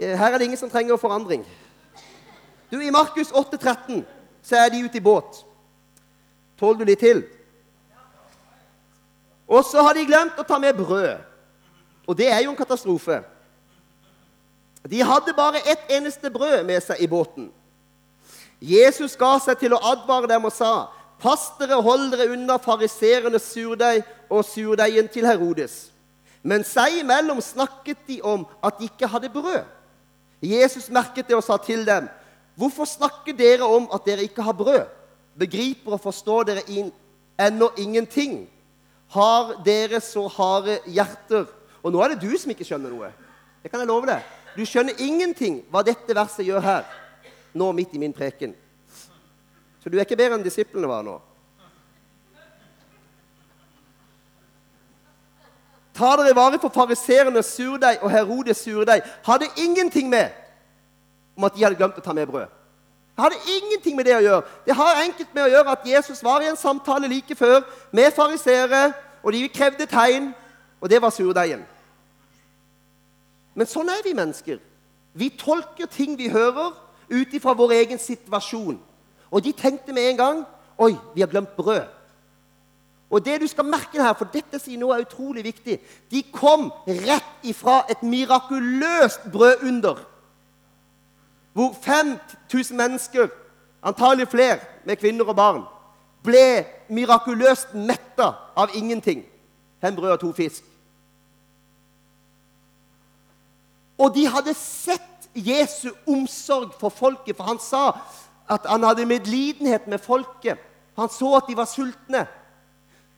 Her 0.00 0.32
er 0.32 0.38
det 0.38 0.48
ingen 0.48 0.58
som 0.58 0.70
trenger 0.72 0.96
forandring. 0.96 1.44
Du, 2.70 2.80
I 2.80 2.90
Markus 2.90 3.30
8,13 3.30 4.02
så 4.42 4.56
er 4.56 4.72
de 4.72 4.82
ute 4.86 4.98
i 4.98 5.04
båt. 5.04 5.44
Tåler 6.60 6.82
du 6.82 6.90
litt 6.90 7.00
til? 7.00 7.22
Og 9.50 9.64
så 9.64 9.82
har 9.82 9.96
de 9.96 10.06
glemt 10.06 10.38
å 10.38 10.46
ta 10.46 10.60
med 10.60 10.76
brød. 10.76 11.22
Og 12.06 12.16
det 12.18 12.28
er 12.28 12.42
jo 12.44 12.52
en 12.52 12.58
katastrofe. 12.58 13.22
De 14.90 15.00
hadde 15.04 15.34
bare 15.36 15.62
ett 15.64 15.90
eneste 15.96 16.30
brød 16.30 16.62
med 16.68 16.82
seg 16.84 17.00
i 17.00 17.08
båten. 17.08 17.48
Jesus 18.60 19.16
ga 19.16 19.38
seg 19.40 19.58
til 19.60 19.72
å 19.72 19.80
advare 19.92 20.28
dem 20.28 20.44
og 20.44 20.52
sa, 20.52 20.92
'Pass 21.20 21.50
dere 21.58 21.80
hold 21.82 22.12
dere 22.12 22.32
unna 22.32 22.56
fariserenes 22.58 23.42
surdeig 23.52 24.04
og 24.30 24.44
surdeigen 24.44 25.08
til 25.08 25.26
Herodes.' 25.26 25.90
Men 26.42 26.64
seg 26.64 27.00
imellom 27.00 27.40
snakket 27.40 27.98
de 28.06 28.22
om 28.22 28.46
at 28.64 28.78
de 28.78 28.84
ikke 28.84 29.06
hadde 29.06 29.28
brød. 29.28 29.64
Jesus 30.40 30.88
merket 30.88 31.28
det 31.28 31.36
og 31.36 31.44
sa 31.44 31.56
til 31.56 31.86
dem, 31.86 32.08
'Hvorfor 32.56 32.84
snakker 32.84 33.32
dere 33.32 33.64
om 33.64 33.88
at 33.92 34.04
dere 34.04 34.22
ikke 34.22 34.42
har 34.42 34.52
brød?' 34.52 34.99
Begriper 35.40 35.96
og 35.96 36.02
forstår 36.04 36.50
dere 36.50 36.64
in, 36.68 36.90
ennå 37.40 37.70
ingenting. 37.80 38.44
Har 39.10 39.56
dere 39.64 40.00
så 40.04 40.26
harde 40.28 40.78
hjerter? 40.86 41.48
Og 41.82 41.92
nå 41.92 42.02
er 42.04 42.12
det 42.12 42.22
du 42.22 42.36
som 42.38 42.52
ikke 42.52 42.66
skjønner 42.68 42.92
noe. 42.92 43.10
Det 43.62 43.72
kan 43.72 43.82
jeg 43.82 43.88
love 43.90 44.08
deg. 44.10 44.26
Du 44.56 44.62
skjønner 44.66 45.00
ingenting 45.00 45.62
hva 45.70 45.82
dette 45.86 46.14
verset 46.16 46.46
gjør 46.46 46.62
her, 46.64 46.84
nå 47.54 47.70
midt 47.76 47.94
i 47.94 48.02
min 48.02 48.14
preken. 48.14 48.54
Så 49.80 49.88
du 49.88 49.96
er 49.96 50.04
ikke 50.04 50.18
bedre 50.18 50.36
enn 50.36 50.44
disiplene 50.44 50.90
var 50.90 51.04
nå. 51.06 51.16
Ta 55.96 56.14
dere 56.16 56.36
vare 56.36 56.60
for 56.60 56.72
fariseernes 56.72 57.50
surdeig 57.56 58.00
og 58.04 58.12
Herodes 58.12 58.62
surdeig. 58.64 59.02
Hadde 59.26 59.50
ingenting 59.60 60.08
med 60.08 60.30
om 61.36 61.44
at 61.44 61.56
de 61.56 61.64
hadde 61.64 61.76
glemt 61.76 61.98
å 61.98 62.04
ta 62.04 62.14
med 62.16 62.28
brød. 62.28 62.59
Det 63.20 63.24
hadde 63.24 63.56
ingenting 63.60 63.96
med 63.96 64.06
det 64.08 64.14
å 64.16 64.22
gjøre. 64.24 64.42
Det 64.64 64.74
har 64.78 65.02
enkelt 65.02 65.34
med 65.36 65.42
å 65.44 65.50
gjøre 65.52 65.72
at 65.74 65.82
Jesus 65.84 66.22
var 66.24 66.40
i 66.40 66.46
en 66.48 66.56
samtale 66.56 67.08
like 67.08 67.34
før 67.36 67.66
med 67.92 68.14
fariseere, 68.16 68.94
og 69.20 69.34
de 69.36 69.42
krevde 69.52 69.84
tegn, 69.86 70.30
og 70.80 70.88
det 70.88 71.02
var 71.04 71.12
surdeigen. 71.12 71.66
Men 73.52 73.68
sånn 73.68 73.92
er 73.92 74.00
vi 74.06 74.14
mennesker. 74.16 74.56
Vi 75.12 75.28
tolker 75.36 75.90
ting 75.92 76.16
vi 76.16 76.30
hører, 76.32 76.72
ut 77.10 77.36
ifra 77.36 77.52
vår 77.52 77.74
egen 77.82 78.00
situasjon. 78.00 78.80
Og 79.28 79.44
de 79.44 79.52
tenkte 79.52 79.92
med 79.92 80.14
en 80.14 80.20
gang 80.22 80.44
Oi, 80.80 80.94
vi 81.12 81.20
har 81.20 81.28
glemt 81.28 81.52
brød. 81.58 81.84
Og 83.12 83.20
det 83.24 83.36
du 83.42 83.46
skal 83.52 83.68
merke 83.68 84.00
her, 84.00 84.14
for 84.16 84.32
dette 84.32 84.56
sier 84.62 84.80
noe 84.80 84.96
er 84.96 85.04
utrolig 85.04 85.44
viktig 85.44 85.76
De 86.08 86.22
kom 86.32 86.70
rett 86.88 87.44
ifra 87.44 87.82
et 87.92 88.00
mirakuløst 88.00 89.28
brødunder 89.28 90.00
hvor 91.52 91.74
5000 91.82 92.76
mennesker, 92.76 93.28
antagelig 93.82 94.28
flere, 94.28 94.58
med 94.84 94.96
kvinner 94.96 95.24
og 95.28 95.36
barn, 95.36 95.62
ble 96.22 96.64
mirakuløst 96.88 97.74
metta 97.74 98.32
av 98.56 98.74
ingenting. 98.74 99.24
Fem 99.80 99.96
brød 99.96 100.10
og 100.10 100.20
to 100.20 100.32
fisk. 100.36 100.64
Og 103.98 104.14
de 104.14 104.26
hadde 104.28 104.54
sett 104.56 105.28
Jesu 105.34 105.90
omsorg 106.08 106.72
for 106.80 106.88
folket, 106.88 107.36
for 107.36 107.44
han 107.44 107.60
sa 107.62 107.84
at 108.50 108.66
han 108.66 108.84
hadde 108.84 109.06
medlidenhet 109.06 109.86
med 109.88 110.02
folket. 110.02 110.58
Han 110.98 111.08
så 111.12 111.36
at 111.38 111.48
de 111.48 111.56
var 111.56 111.68
sultne. 111.70 112.26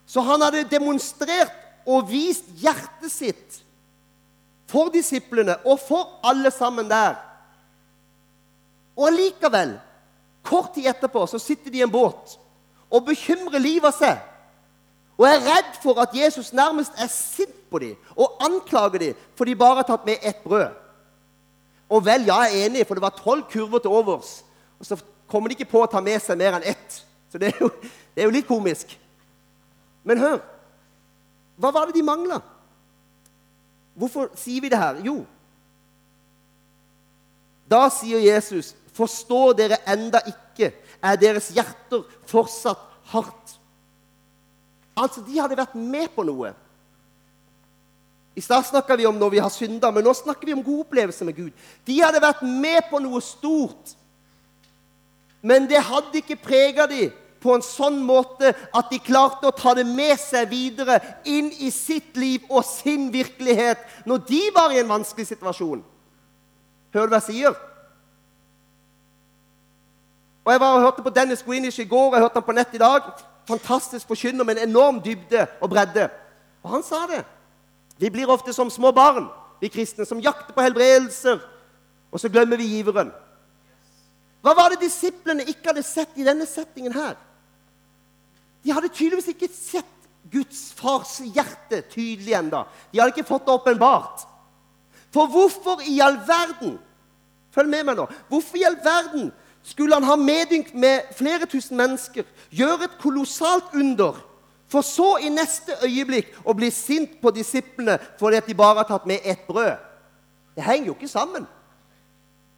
Så 0.07 0.21
han 0.21 0.43
hadde 0.43 0.69
demonstrert 0.71 1.55
og 1.87 2.11
vist 2.11 2.47
hjertet 2.62 3.11
sitt 3.11 3.62
for 4.71 4.93
disiplene 4.93 5.57
og 5.69 5.81
for 5.81 6.19
alle 6.27 6.51
sammen 6.51 6.91
der. 6.91 7.17
Og 8.97 9.09
allikevel, 9.09 9.77
kort 10.45 10.75
tid 10.75 10.91
etterpå, 10.91 11.25
så 11.27 11.41
sitter 11.41 11.71
de 11.71 11.81
i 11.81 11.85
en 11.87 11.93
båt 11.93 12.37
og 12.93 13.07
bekymrer 13.07 13.63
livet 13.63 13.89
av 13.89 13.97
seg. 13.97 14.21
Og 15.17 15.27
er 15.29 15.45
redd 15.45 15.77
for 15.81 16.01
at 16.03 16.15
Jesus 16.17 16.53
nærmest 16.57 16.97
er 17.01 17.09
sint 17.13 17.57
på 17.71 17.81
dem 17.81 17.97
og 18.17 18.41
anklager 18.45 19.01
dem 19.01 19.27
for 19.39 19.49
de 19.49 19.57
bare 19.57 19.81
har 19.81 19.89
tatt 19.89 20.05
med 20.09 20.21
ett 20.21 20.43
brød. 20.45 20.75
Og 21.93 22.05
vel, 22.05 22.25
ja, 22.29 22.39
jeg 22.49 22.57
er 22.57 22.67
enig, 22.67 22.87
for 22.89 22.97
det 22.97 23.05
var 23.05 23.17
tolv 23.17 23.45
kurver 23.53 23.81
til 23.85 23.93
overs. 23.93 24.41
Og 24.81 24.87
så 24.89 24.97
kommer 25.29 25.49
de 25.49 25.59
ikke 25.59 25.69
på 25.73 25.83
å 25.85 25.89
ta 25.89 26.01
med 26.01 26.21
seg 26.25 26.39
mer 26.41 26.57
enn 26.57 26.71
ett. 26.73 27.03
Så 27.29 27.41
det 27.41 27.53
er 27.53 27.61
jo, 27.61 27.69
det 28.15 28.23
er 28.23 28.29
jo 28.29 28.33
litt 28.33 28.49
komisk. 28.49 28.95
Men 30.05 30.21
hør. 30.21 30.41
Hva 31.61 31.71
var 31.73 31.89
det 31.89 31.99
de 31.99 32.05
mangla? 32.05 32.41
Hvorfor 33.93 34.33
sier 34.41 34.65
vi 34.65 34.73
det 34.73 34.81
her? 34.81 35.03
Jo, 35.05 35.21
da 37.73 37.87
sier 37.93 38.21
Jesus 38.21 38.73
Forstår 38.97 39.55
dere 39.57 39.81
enda 39.89 40.21
ikke? 40.29 40.73
Er 41.03 41.19
deres 41.21 41.51
hjerter 41.55 42.05
fortsatt 42.29 42.83
hardt? 43.13 43.57
Altså, 44.93 45.23
de 45.25 45.41
hadde 45.41 45.57
vært 45.57 45.75
med 45.79 46.11
på 46.13 46.25
noe. 46.29 46.53
I 48.37 48.41
stad 48.45 48.65
snakka 48.65 48.97
vi 48.97 49.07
om 49.09 49.19
når 49.21 49.35
vi 49.35 49.41
har 49.45 49.53
synda, 49.53 49.91
men 49.93 50.05
nå 50.05 50.13
snakker 50.17 50.49
vi 50.49 50.55
om 50.57 50.65
god 50.65 50.87
opplevelse 50.87 51.25
med 51.29 51.37
Gud. 51.37 51.67
De 51.85 51.99
hadde 52.01 52.23
vært 52.23 52.45
med 52.45 52.89
på 52.89 53.01
noe 53.05 53.21
stort, 53.25 53.97
men 55.43 55.67
det 55.69 55.83
hadde 55.85 56.23
ikke 56.23 56.39
prega 56.41 56.87
dem 56.89 57.11
på 57.43 57.57
en 57.57 57.65
sånn 57.67 57.99
måte 58.07 58.53
at 58.55 58.93
de 58.93 59.01
klarte 59.03 59.49
å 59.49 59.57
ta 59.57 59.73
det 59.75 59.85
med 59.89 60.15
seg 60.21 60.47
videre 60.53 61.01
inn 61.27 61.51
i 61.59 61.73
sitt 61.75 62.15
liv 62.17 62.45
og 62.47 62.63
sin 62.65 63.09
virkelighet 63.13 63.83
når 64.07 64.23
de 64.29 64.43
var 64.55 64.71
i 64.71 64.79
en 64.79 64.93
vanskelig 64.93 65.27
situasjon. 65.33 65.83
Du 66.93 67.01
hva 67.01 67.19
jeg 67.19 67.27
sier? 67.33 67.59
Og 70.45 70.53
Jeg 70.53 70.61
var 70.61 70.75
og 70.75 70.81
hørte 70.81 71.03
på 71.03 71.11
Dennis 71.11 71.43
Greenish 71.43 71.81
i 71.81 71.85
går, 71.85 72.07
og 72.09 72.15
jeg 72.15 72.23
hørte 72.23 72.41
han 72.41 72.47
på 72.49 72.53
nett 72.57 72.75
i 72.75 72.79
dag. 72.83 73.03
Fantastisk 73.49 74.07
forkynner 74.07 74.45
med 74.45 74.59
en 74.59 74.69
enorm 74.69 75.01
dybde 75.03 75.47
og 75.61 75.71
bredde. 75.71 76.09
Og 76.63 76.71
han 76.71 76.83
sa 76.83 77.07
det. 77.11 77.25
Vi 77.99 78.11
blir 78.11 78.31
ofte 78.31 78.53
som 78.53 78.71
små 78.71 78.91
barn, 78.93 79.29
vi 79.61 79.71
kristne, 79.71 80.07
som 80.07 80.21
jakter 80.21 80.55
på 80.55 80.63
helbredelser, 80.63 81.39
og 82.11 82.21
så 82.21 82.29
glemmer 82.29 82.59
vi 82.59 82.67
giveren. 82.67 83.13
Hva 84.43 84.55
var 84.59 84.73
det 84.73 84.83
disiplene 84.83 85.47
ikke 85.47 85.71
hadde 85.71 85.85
sett 85.87 86.19
i 86.19 86.27
denne 86.27 86.47
settingen 86.51 86.95
her? 86.97 87.15
De 88.65 88.73
hadde 88.75 88.91
tydeligvis 88.91 89.31
ikke 89.35 89.51
sett 89.55 89.87
Guds 90.33 90.73
fars 90.75 91.21
hjerte 91.23 91.83
tydelig 91.93 92.35
enda. 92.39 92.65
De 92.91 92.99
hadde 92.99 93.15
ikke 93.15 93.29
fått 93.29 93.47
det 93.47 93.55
åpenbart. 93.55 94.27
For 95.15 95.31
hvorfor 95.31 95.83
i 95.87 96.01
all 96.03 96.19
verden 96.27 96.79
Følg 97.53 97.69
med 97.69 97.85
meg 97.85 97.99
nå. 97.99 98.07
Hvorfor 98.33 98.57
i 98.57 98.65
all 98.65 98.79
verden 98.81 99.27
skulle 99.62 99.95
han 99.95 100.04
ha 100.04 100.16
medynk 100.16 100.75
med 100.75 101.14
flere 101.16 101.47
tusen 101.47 101.76
mennesker, 101.76 102.26
gjøre 102.50 102.88
et 102.88 102.99
kolossalt 103.00 103.75
under, 103.75 104.19
for 104.69 104.83
så 104.83 105.19
i 105.21 105.28
neste 105.28 105.76
øyeblikk 105.85 106.33
å 106.49 106.54
bli 106.57 106.71
sint 106.73 107.19
på 107.21 107.31
disiplene 107.35 107.99
fordi 108.21 108.38
at 108.40 108.47
de 108.49 108.57
bare 108.57 108.81
har 108.81 108.88
tatt 108.88 109.07
med 109.07 109.21
ett 109.25 109.45
brød. 109.47 109.76
Det 110.57 110.64
henger 110.64 110.87
jo 110.87 110.95
ikke 110.97 111.11
sammen. 111.12 111.45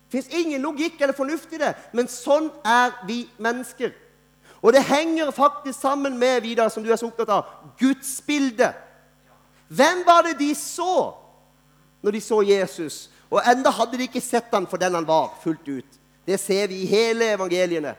Det 0.06 0.14
fins 0.14 0.30
ingen 0.30 0.62
logikk 0.62 1.00
eller 1.00 1.16
fornuft 1.16 1.52
i 1.52 1.58
det, 1.58 1.72
men 1.92 2.10
sånn 2.10 2.52
er 2.62 2.94
vi 3.08 3.24
mennesker. 3.42 3.90
Og 4.62 4.72
det 4.72 4.84
henger 4.86 5.34
faktisk 5.34 5.80
sammen 5.80 6.16
med 6.18 6.40
Vidar, 6.42 6.70
som 6.70 6.84
du 6.84 6.92
er 6.92 6.96
så 6.96 7.10
opptatt 7.10 7.28
av, 7.34 7.50
gudsbildet. 7.80 8.78
Hvem 9.68 10.04
var 10.06 10.22
det 10.24 10.38
de 10.38 10.54
så 10.56 11.12
når 12.00 12.16
de 12.16 12.22
så 12.22 12.40
Jesus? 12.46 13.10
Og 13.28 13.42
enda 13.50 13.72
hadde 13.74 13.98
de 13.98 14.06
ikke 14.06 14.22
sett 14.22 14.54
han 14.54 14.68
for 14.70 14.80
den 14.80 14.94
han 14.94 15.08
var, 15.08 15.34
fullt 15.42 15.68
ut. 15.68 16.00
Det 16.26 16.40
ser 16.40 16.66
vi 16.68 16.82
i 16.82 16.88
hele 16.88 17.32
evangeliene. 17.34 17.94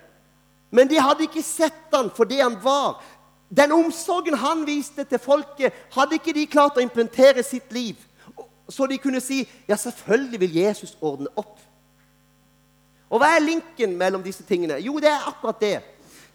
Men 0.71 0.89
de 0.89 0.99
hadde 0.99 1.27
ikke 1.27 1.43
sett 1.45 1.93
han 1.93 2.09
for 2.15 2.27
det 2.27 2.41
han 2.41 2.57
var. 2.63 2.99
Den 3.49 3.71
omsorgen 3.71 4.37
han 4.41 4.65
viste 4.67 5.05
til 5.05 5.21
folket, 5.21 5.73
hadde 5.93 6.17
ikke 6.17 6.33
de 6.33 6.47
klart 6.49 6.77
å 6.77 6.83
implementere 6.83 7.43
sitt 7.45 7.71
liv. 7.73 7.95
Så 8.69 8.87
de 8.89 8.97
kunne 8.97 9.21
si 9.21 9.43
ja, 9.67 9.77
selvfølgelig 9.77 10.39
vil 10.41 10.57
Jesus 10.63 10.97
ordne 11.01 11.29
opp. 11.37 11.59
Og 13.09 13.21
hva 13.21 13.35
er 13.35 13.45
linken 13.45 13.93
mellom 13.97 14.23
disse 14.25 14.43
tingene? 14.43 14.79
Jo, 14.81 14.97
det 14.99 15.11
er 15.11 15.27
akkurat 15.29 15.61
det. 15.61 15.75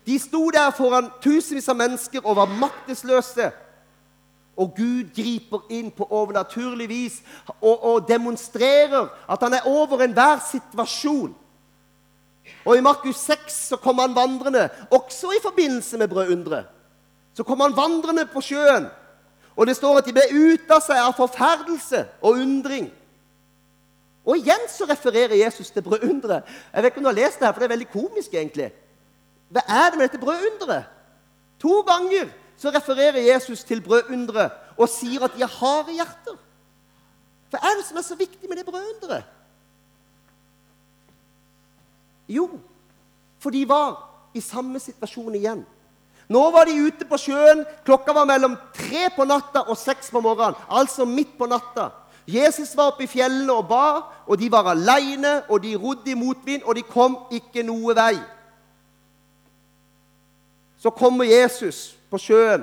De 0.07 0.19
sto 0.19 0.47
der 0.55 0.71
foran 0.73 1.11
tusenvis 1.23 1.69
av 1.69 1.77
mennesker 1.77 2.23
og 2.25 2.39
var 2.39 2.55
maktesløse. 2.61 3.51
Og 4.61 4.73
Gud 4.77 5.11
griper 5.17 5.67
inn 5.73 5.91
på 5.91 6.07
overnaturlig 6.11 6.89
vis 6.89 7.21
og, 7.61 7.75
og 7.75 8.09
demonstrerer 8.09 9.11
at 9.29 9.43
han 9.43 9.57
er 9.57 9.69
over 9.69 10.05
enhver 10.05 10.41
situasjon. 10.51 11.35
Og 12.65 12.77
I 12.77 12.85
Markus 12.85 13.17
6 13.17 13.57
så 13.71 13.77
kom 13.77 13.99
han 13.99 14.15
vandrende, 14.15 14.69
også 14.91 15.33
i 15.33 15.43
forbindelse 15.43 15.99
med 15.99 16.09
brødunderet. 16.09 16.65
Så 17.35 17.45
kom 17.47 17.61
han 17.61 17.77
vandrende 17.77 18.27
på 18.27 18.41
sjøen, 18.41 18.89
og 19.57 19.67
det 19.67 19.77
står 19.77 19.99
at 19.99 20.07
de 20.07 20.13
ble 20.13 20.27
ute 20.33 20.75
av 20.75 20.83
seg 20.85 20.99
av 21.01 21.15
forferdelse 21.17 22.05
og 22.23 22.41
undring. 22.43 22.91
Og 24.27 24.37
igjen 24.39 24.67
så 24.69 24.87
refererer 24.89 25.35
Jesus 25.41 25.71
til 25.71 25.83
brødunderet. 25.83 26.45
Jeg 26.73 26.83
vet 26.83 26.91
ikke 26.91 27.01
om 27.01 27.07
du 27.07 27.11
har 27.11 27.19
lest 27.19 27.41
det 27.41 27.47
her, 27.47 27.53
for 27.53 27.63
det 27.63 27.69
er 27.69 27.75
veldig 27.77 27.91
komisk, 27.93 28.35
egentlig. 28.35 28.69
Hva 29.51 29.65
er 29.67 29.91
det 29.91 29.99
med 29.99 30.07
dette 30.07 30.23
brødunderet? 30.23 30.85
To 31.61 31.81
ganger 31.89 32.29
så 32.61 32.71
refererer 32.71 33.19
Jesus 33.33 33.65
til 33.65 33.81
brødunderet 33.83 34.53
og 34.77 34.89
sier 34.89 35.25
at 35.25 35.35
de 35.37 35.43
har 35.45 35.53
harde 35.61 35.97
hjerter. 35.97 36.37
Hva 37.51 37.61
er 37.67 37.79
det 37.79 37.87
som 37.89 37.99
er 37.99 38.07
så 38.07 38.17
viktig 38.17 38.49
med 38.49 38.61
det 38.61 38.67
brødunderet? 38.69 39.25
Jo, 42.31 42.47
for 43.43 43.51
de 43.51 43.65
var 43.69 43.99
i 44.35 44.43
samme 44.45 44.79
situasjon 44.79 45.35
igjen. 45.35 45.63
Nå 46.31 46.43
var 46.55 46.69
de 46.69 46.77
ute 46.79 47.07
på 47.11 47.19
sjøen. 47.19 47.65
Klokka 47.87 48.15
var 48.15 48.29
mellom 48.29 48.55
tre 48.77 49.09
på 49.17 49.27
natta 49.27 49.65
og 49.67 49.79
seks 49.79 50.13
på 50.15 50.23
morgenen. 50.23 50.59
Altså 50.71 51.07
midt 51.09 51.33
på 51.39 51.49
natta. 51.51 51.89
Jesus 52.31 52.77
var 52.79 52.93
oppe 52.93 53.05
i 53.05 53.11
fjellene 53.11 53.51
og 53.51 53.67
ba, 53.67 53.87
og 54.31 54.39
de 54.39 54.51
var 54.53 54.69
aleine, 54.71 55.41
og 55.51 55.65
de 55.65 55.75
rodde 55.75 56.13
i 56.13 56.15
motvind, 56.15 56.63
og 56.63 56.77
de 56.79 56.85
kom 56.87 57.17
ikke 57.35 57.65
noe 57.67 57.97
vei. 57.99 58.15
Så 60.79 60.93
kommer 60.95 61.27
Jesus 61.27 61.97
på 62.13 62.21
sjøen, 62.23 62.63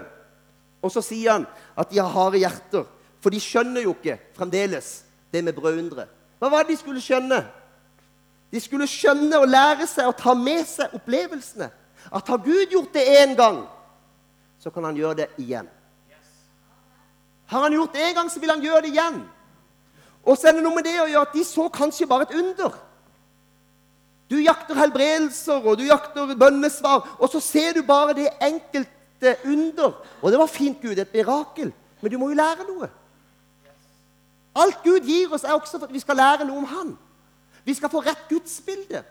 og 0.81 0.93
så 0.93 1.03
sier 1.03 1.33
han 1.36 1.47
at 1.75 1.91
de 1.91 2.00
har 2.00 2.13
harde 2.13 2.39
hjerter. 2.39 2.88
For 3.19 3.33
de 3.33 3.41
skjønner 3.43 3.83
jo 3.83 3.97
ikke 3.97 4.15
fremdeles 4.38 5.01
det 5.33 5.43
med 5.43 5.57
brødunderet. 5.57 6.07
Hva 6.39 6.53
var 6.53 6.63
det 6.63 6.77
de 6.77 6.79
skulle 6.79 7.03
skjønne? 7.03 7.41
De 8.51 8.60
skulle 8.63 8.88
skjønne 8.88 9.39
og 9.42 9.50
lære 9.50 9.88
seg 9.89 10.08
å 10.08 10.16
ta 10.16 10.34
med 10.38 10.63
seg 10.68 10.94
opplevelsene. 10.96 11.70
At 12.08 12.30
har 12.32 12.44
Gud 12.44 12.72
gjort 12.72 12.94
det 12.96 13.04
én 13.20 13.36
gang, 13.36 13.66
så 14.60 14.72
kan 14.72 14.88
han 14.88 14.96
gjøre 14.96 15.24
det 15.24 15.27
igjen. 15.44 15.68
Har 17.48 17.63
han 17.63 17.75
gjort 17.75 17.96
det 17.96 18.04
én 18.04 18.16
gang, 18.16 18.30
så 18.32 18.39
vil 18.39 18.51
han 18.51 18.63
gjøre 18.63 18.82
det 18.86 18.94
igjen. 18.96 19.22
Og 20.27 20.38
så 20.38 20.50
er 20.50 20.58
det 20.58 20.63
noe 20.63 20.75
med 20.75 20.88
det 20.88 20.98
å 21.00 21.08
gjøre 21.08 21.27
at 21.30 21.36
de 21.36 21.44
så 21.48 21.68
kanskje 21.72 22.08
bare 22.08 22.27
et 22.27 22.36
under. 22.36 22.75
Du 24.27 24.36
jakter 24.44 24.75
helbredelser, 24.75 25.63
og 25.63 25.77
du 25.80 25.86
jakter 25.88 26.36
bønnesvar, 26.36 27.16
og 27.16 27.32
så 27.32 27.39
ser 27.44 27.77
du 27.77 27.84
bare 27.88 28.16
det 28.16 28.34
enkelte 28.44 29.38
under. 29.48 29.96
Og 30.22 30.32
det 30.32 30.39
var 30.39 30.51
fint, 30.51 30.82
Gud, 30.82 31.00
et 31.00 31.13
mirakel. 31.13 31.72
Men 32.01 32.12
du 32.12 32.18
må 32.20 32.27
jo 32.32 32.39
lære 32.39 32.68
noe. 32.68 32.89
Alt 34.58 34.83
Gud 34.83 35.07
gir 35.07 35.31
oss, 35.31 35.46
er 35.46 35.55
også 35.55 35.77
for 35.77 35.88
at 35.88 35.94
vi 35.94 36.03
skal 36.03 36.20
lære 36.20 36.48
noe 36.48 36.60
om 36.64 36.72
Han. 36.74 36.98
Vi 37.68 37.75
skal 37.75 37.92
få 37.92 38.00
rett 38.06 38.30
gudsbilde. 38.30 39.03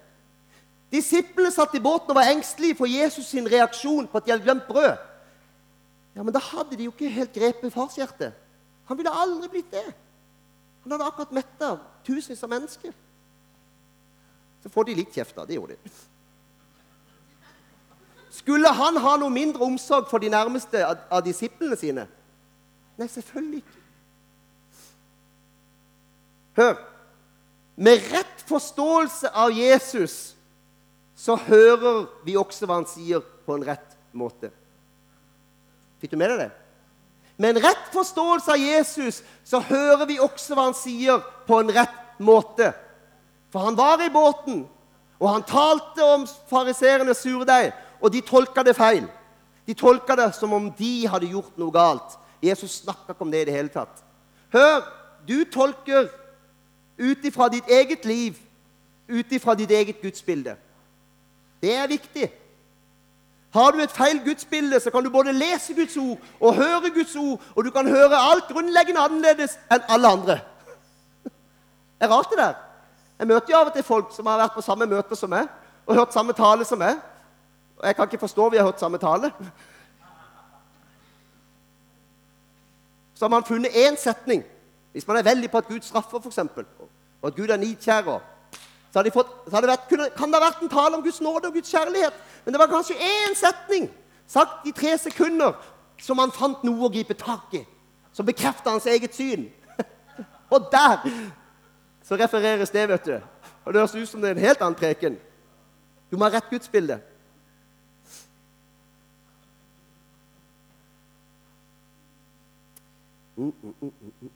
Disiplene 0.92 1.50
satt 1.52 1.74
i 1.76 1.82
båten 1.82 2.14
og 2.14 2.16
var 2.16 2.30
engstelige 2.30 2.78
for 2.78 2.88
Jesus 2.88 3.28
sin 3.28 3.48
reaksjon 3.52 4.08
på 4.08 4.16
at 4.16 4.24
de 4.24 4.32
hadde 4.32 4.46
glemt 4.46 4.68
brød. 4.68 4.96
Ja, 6.16 6.22
Men 6.22 6.32
da 6.32 6.40
hadde 6.40 6.76
de 6.76 6.88
jo 6.88 6.94
ikke 6.94 7.12
helt 7.12 7.34
grepet 7.34 7.72
farshjertet. 7.72 8.32
Han 8.88 8.96
ville 8.96 9.12
aldri 9.12 9.48
blitt 9.48 9.70
det. 9.70 9.84
Han 10.82 10.94
hadde 10.94 11.04
akkurat 11.04 11.36
metta 11.36 11.74
tusenvis 12.06 12.42
av 12.42 12.48
mennesker. 12.54 12.92
Så 14.62 14.72
får 14.72 14.88
de 14.88 14.94
litt 15.02 15.12
kjeft, 15.12 15.36
da. 15.36 15.44
Det 15.44 15.58
gjorde 15.58 15.76
de. 15.76 15.90
Skulle 18.30 18.72
han 18.72 18.96
ha 18.96 19.16
noe 19.20 19.32
mindre 19.32 19.64
omsorg 19.64 20.08
for 20.08 20.22
de 20.22 20.32
nærmeste 20.32 20.80
av, 20.86 21.20
disiplene 21.24 21.76
sine? 21.76 22.06
Nei, 22.96 23.08
selvfølgelig 23.12 23.60
ikke. 23.64 23.80
Hør. 26.56 26.95
Med 27.76 28.00
rett 28.12 28.44
forståelse 28.48 29.30
av 29.36 29.52
Jesus 29.52 30.34
så 31.16 31.36
hører 31.36 32.06
vi 32.24 32.36
også 32.36 32.68
hva 32.68 32.80
han 32.80 32.88
sier, 32.88 33.20
på 33.46 33.54
en 33.54 33.64
rett 33.64 33.92
måte. 34.16 34.50
Fikk 36.00 36.12
du 36.12 36.18
med 36.18 36.32
deg 36.32 36.40
det? 36.46 36.52
Med 37.36 37.52
en 37.52 37.62
rett 37.66 37.90
forståelse 37.92 38.52
av 38.52 38.60
Jesus 38.60 39.20
så 39.44 39.60
hører 39.60 40.06
vi 40.08 40.16
også 40.20 40.56
hva 40.56 40.70
han 40.70 40.76
sier, 40.76 41.20
på 41.46 41.60
en 41.60 41.72
rett 41.72 42.18
måte. 42.18 42.72
For 43.52 43.68
han 43.68 43.76
var 43.78 44.00
i 44.04 44.12
båten, 44.12 44.64
og 45.20 45.28
han 45.30 45.44
talte 45.48 46.04
om 46.04 46.26
fariseernes 46.48 47.22
surdeig, 47.24 47.70
og 48.00 48.12
de 48.12 48.24
tolka 48.24 48.64
det 48.64 48.76
feil. 48.76 49.04
De 49.68 49.76
tolka 49.76 50.16
det 50.16 50.30
som 50.36 50.52
om 50.56 50.68
de 50.78 50.94
hadde 51.10 51.32
gjort 51.32 51.56
noe 51.60 51.72
galt. 51.74 52.16
Jesus 52.44 52.80
snakka 52.82 53.12
ikke 53.12 53.24
om 53.24 53.32
det 53.32 53.44
i 53.44 53.48
det 53.48 53.56
hele 53.56 53.72
tatt. 53.72 54.00
Hør, 54.52 54.84
du 55.26 55.44
tolker 55.52 56.08
ut 56.98 57.24
ifra 57.24 57.48
ditt 57.48 57.68
eget 57.68 58.04
liv, 58.04 58.36
ut 59.08 59.32
ifra 59.32 59.54
ditt 59.54 59.70
eget 59.70 60.00
gudsbilde. 60.02 60.56
Det 61.62 61.74
er 61.76 61.86
viktig. 61.86 62.32
Har 63.52 63.70
du 63.70 63.80
et 63.80 63.90
feil 63.90 64.20
gudsbilde, 64.24 64.80
så 64.80 64.90
kan 64.90 65.04
du 65.04 65.10
både 65.10 65.32
lese 65.32 65.74
Guds 65.74 65.96
ord 65.96 66.18
og 66.40 66.54
høre 66.54 66.90
Guds 66.94 67.16
ord, 67.16 67.42
og 67.54 67.64
du 67.64 67.70
kan 67.70 67.88
høre 67.88 68.18
alt 68.30 68.48
grunnleggende 68.52 69.00
annerledes 69.00 69.58
enn 69.72 69.86
alle 69.88 70.08
andre. 70.08 70.38
Det 71.96 72.04
er 72.04 72.12
rart, 72.12 72.30
det 72.30 72.38
der. 72.38 72.54
Jeg 73.18 73.26
møter 73.26 73.52
jo 73.52 73.58
av 73.58 73.70
og 73.70 73.72
til 73.72 73.84
folk 73.86 74.10
som 74.12 74.26
har 74.28 74.42
vært 74.42 74.56
på 74.56 74.64
samme 74.64 74.86
møte 74.86 75.16
som 75.16 75.32
meg 75.32 75.48
og 75.86 75.96
hørt 75.96 76.12
samme 76.12 76.34
tale 76.36 76.66
som 76.68 76.78
meg. 76.78 76.98
Og 77.78 77.86
jeg 77.86 77.96
kan 77.96 78.08
ikke 78.08 78.20
forstå 78.20 78.48
vi 78.52 78.60
har 78.60 78.68
hørt 78.68 78.80
samme 78.80 78.98
tale. 78.98 79.30
Så 83.14 83.24
har 83.24 83.32
man 83.32 83.44
funnet 83.44 83.72
én 83.72 83.96
setning. 83.96 84.44
Hvis 84.96 85.06
man 85.06 85.16
er 85.16 85.22
veldig 85.22 85.50
på 85.50 85.58
at 85.58 85.66
Gud 85.68 85.80
straffer, 85.80 86.18
f.eks., 86.18 86.38
og 87.22 87.26
at 87.28 87.34
Gud 87.36 87.48
er 87.48 87.56
nidkjærer, 87.56 88.20
så, 88.92 88.98
hadde 88.98 89.10
fått, 89.10 89.32
så 89.44 89.52
hadde 89.52 89.68
vært, 89.68 89.82
kunne, 89.90 90.06
kan 90.16 90.30
det 90.32 90.38
ha 90.38 90.46
vært 90.46 90.62
en 90.64 90.70
tale 90.72 90.96
om 90.96 91.02
Guds 91.04 91.18
nåde 91.20 91.50
og 91.50 91.52
Guds 91.52 91.68
kjærlighet. 91.68 92.14
Men 92.44 92.54
det 92.54 92.60
var 92.62 92.70
kanskje 92.70 92.94
én 92.96 93.34
setning 93.36 93.90
sagt 94.26 94.64
i 94.64 94.72
tre 94.72 94.94
sekunder 94.98 95.52
som 96.00 96.16
han 96.22 96.32
fant 96.32 96.64
noe 96.64 96.88
å 96.88 96.90
gripe 96.94 97.12
tak 97.12 97.52
i. 97.58 97.60
Som 98.16 98.24
bekrefta 98.24 98.72
hans 98.72 98.86
eget 98.88 99.12
syn. 99.12 99.50
og 100.54 100.70
der 100.72 101.04
så 102.08 102.16
refereres 102.16 102.72
det, 102.72 102.86
vet 102.88 103.04
du. 103.04 103.20
Og 103.66 103.74
det 103.74 103.82
høres 103.82 103.98
ut 104.00 104.08
som 104.08 104.24
det 104.24 104.32
er 104.32 104.38
en 104.38 104.46
helt 104.46 104.64
annen 104.64 104.80
preken. 104.80 105.20
Du 106.08 106.16
må 106.16 106.24
ha 106.24 106.38
rett 106.38 106.48
gudsbilde. 106.48 107.02
Mm, 113.36 113.52
mm, 113.60 113.74
mm, 113.82 114.35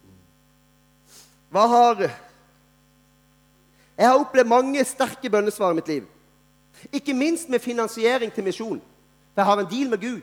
Hva 1.51 1.67
har 1.67 2.11
Jeg 3.99 4.09
har 4.09 4.19
opplevd 4.19 4.49
mange 4.49 4.85
sterke 4.85 5.31
bønnesvar 5.31 5.75
i 5.75 5.75
mitt 5.77 5.89
liv. 5.89 6.05
Ikke 6.93 7.15
minst 7.15 7.49
med 7.49 7.61
finansiering 7.61 8.33
til 8.33 8.45
misjon. 8.45 8.81
For 9.35 9.43
jeg 9.43 9.45
har 9.45 9.61
en 9.61 9.71
deal 9.71 9.91
med 9.91 10.01
Gud. 10.01 10.23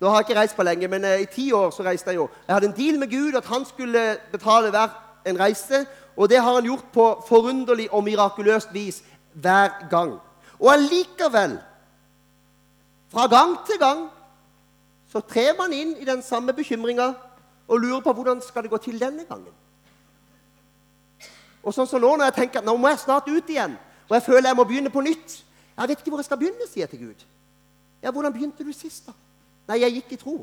Nå 0.00 0.08
har 0.08 0.20
jeg 0.20 0.28
ikke 0.28 0.40
reist 0.40 0.56
på 0.56 0.62
lenge, 0.62 0.88
men 0.88 1.04
eh, 1.04 1.20
i 1.20 1.26
ti 1.26 1.52
år 1.52 1.70
så 1.70 1.82
reiste 1.82 2.10
jeg 2.10 2.16
jo. 2.16 2.28
Jeg 2.46 2.54
hadde 2.54 2.66
en 2.66 2.76
deal 2.76 2.98
med 2.98 3.10
Gud 3.10 3.34
at 3.34 3.44
han 3.44 3.64
skulle 3.64 4.16
betale 4.32 4.70
hver 4.70 4.88
en 5.26 5.40
reise, 5.40 5.86
og 6.16 6.30
det 6.30 6.38
har 6.38 6.54
han 6.54 6.64
gjort 6.64 6.84
på 6.92 7.06
forunderlig 7.28 7.88
og 7.92 8.04
mirakuløst 8.04 8.72
vis 8.72 9.02
hver 9.34 9.88
gang. 9.90 10.16
Og 10.58 10.72
allikevel, 10.72 11.58
fra 13.12 13.26
gang 13.26 13.56
til 13.66 13.78
gang, 13.78 14.08
så 15.12 15.20
trer 15.20 15.56
man 15.58 15.72
inn 15.72 15.96
i 15.96 16.04
den 16.04 16.22
samme 16.22 16.52
bekymringa 16.52 17.12
og 17.68 17.80
lurer 17.80 18.00
på 18.00 18.12
hvordan 18.12 18.42
skal 18.42 18.62
det 18.62 18.70
gå 18.70 18.76
til 18.76 19.00
denne 19.00 19.24
gangen. 19.28 19.52
Og 21.68 21.74
sånn 21.76 21.88
som 21.88 22.00
nå, 22.00 22.14
når 22.16 22.30
jeg 22.30 22.36
tenker 22.38 22.62
at 22.62 22.66
nå 22.66 22.72
må 22.80 22.88
jeg 22.88 23.02
snart 23.02 23.28
ut 23.28 23.50
igjen, 23.52 23.74
og 24.08 24.14
jeg 24.16 24.24
føler 24.24 24.48
jeg 24.48 24.56
må 24.56 24.64
begynne 24.64 24.92
på 24.92 25.02
nytt 25.04 25.34
Jeg 25.78 25.90
vet 25.90 26.00
ikke 26.00 26.10
hvor 26.10 26.22
jeg 26.22 26.26
skal 26.26 26.38
begynne, 26.40 26.66
sier 26.66 26.86
jeg 26.86 26.90
til 26.90 27.02
Gud. 27.06 27.20
Ja, 28.02 28.10
hvordan 28.10 28.32
begynte 28.34 28.64
du 28.66 28.72
sist, 28.74 29.06
da? 29.06 29.12
Nei, 29.68 29.76
jeg 29.84 29.98
gikk 29.98 30.14
i 30.16 30.18
tro. 30.18 30.34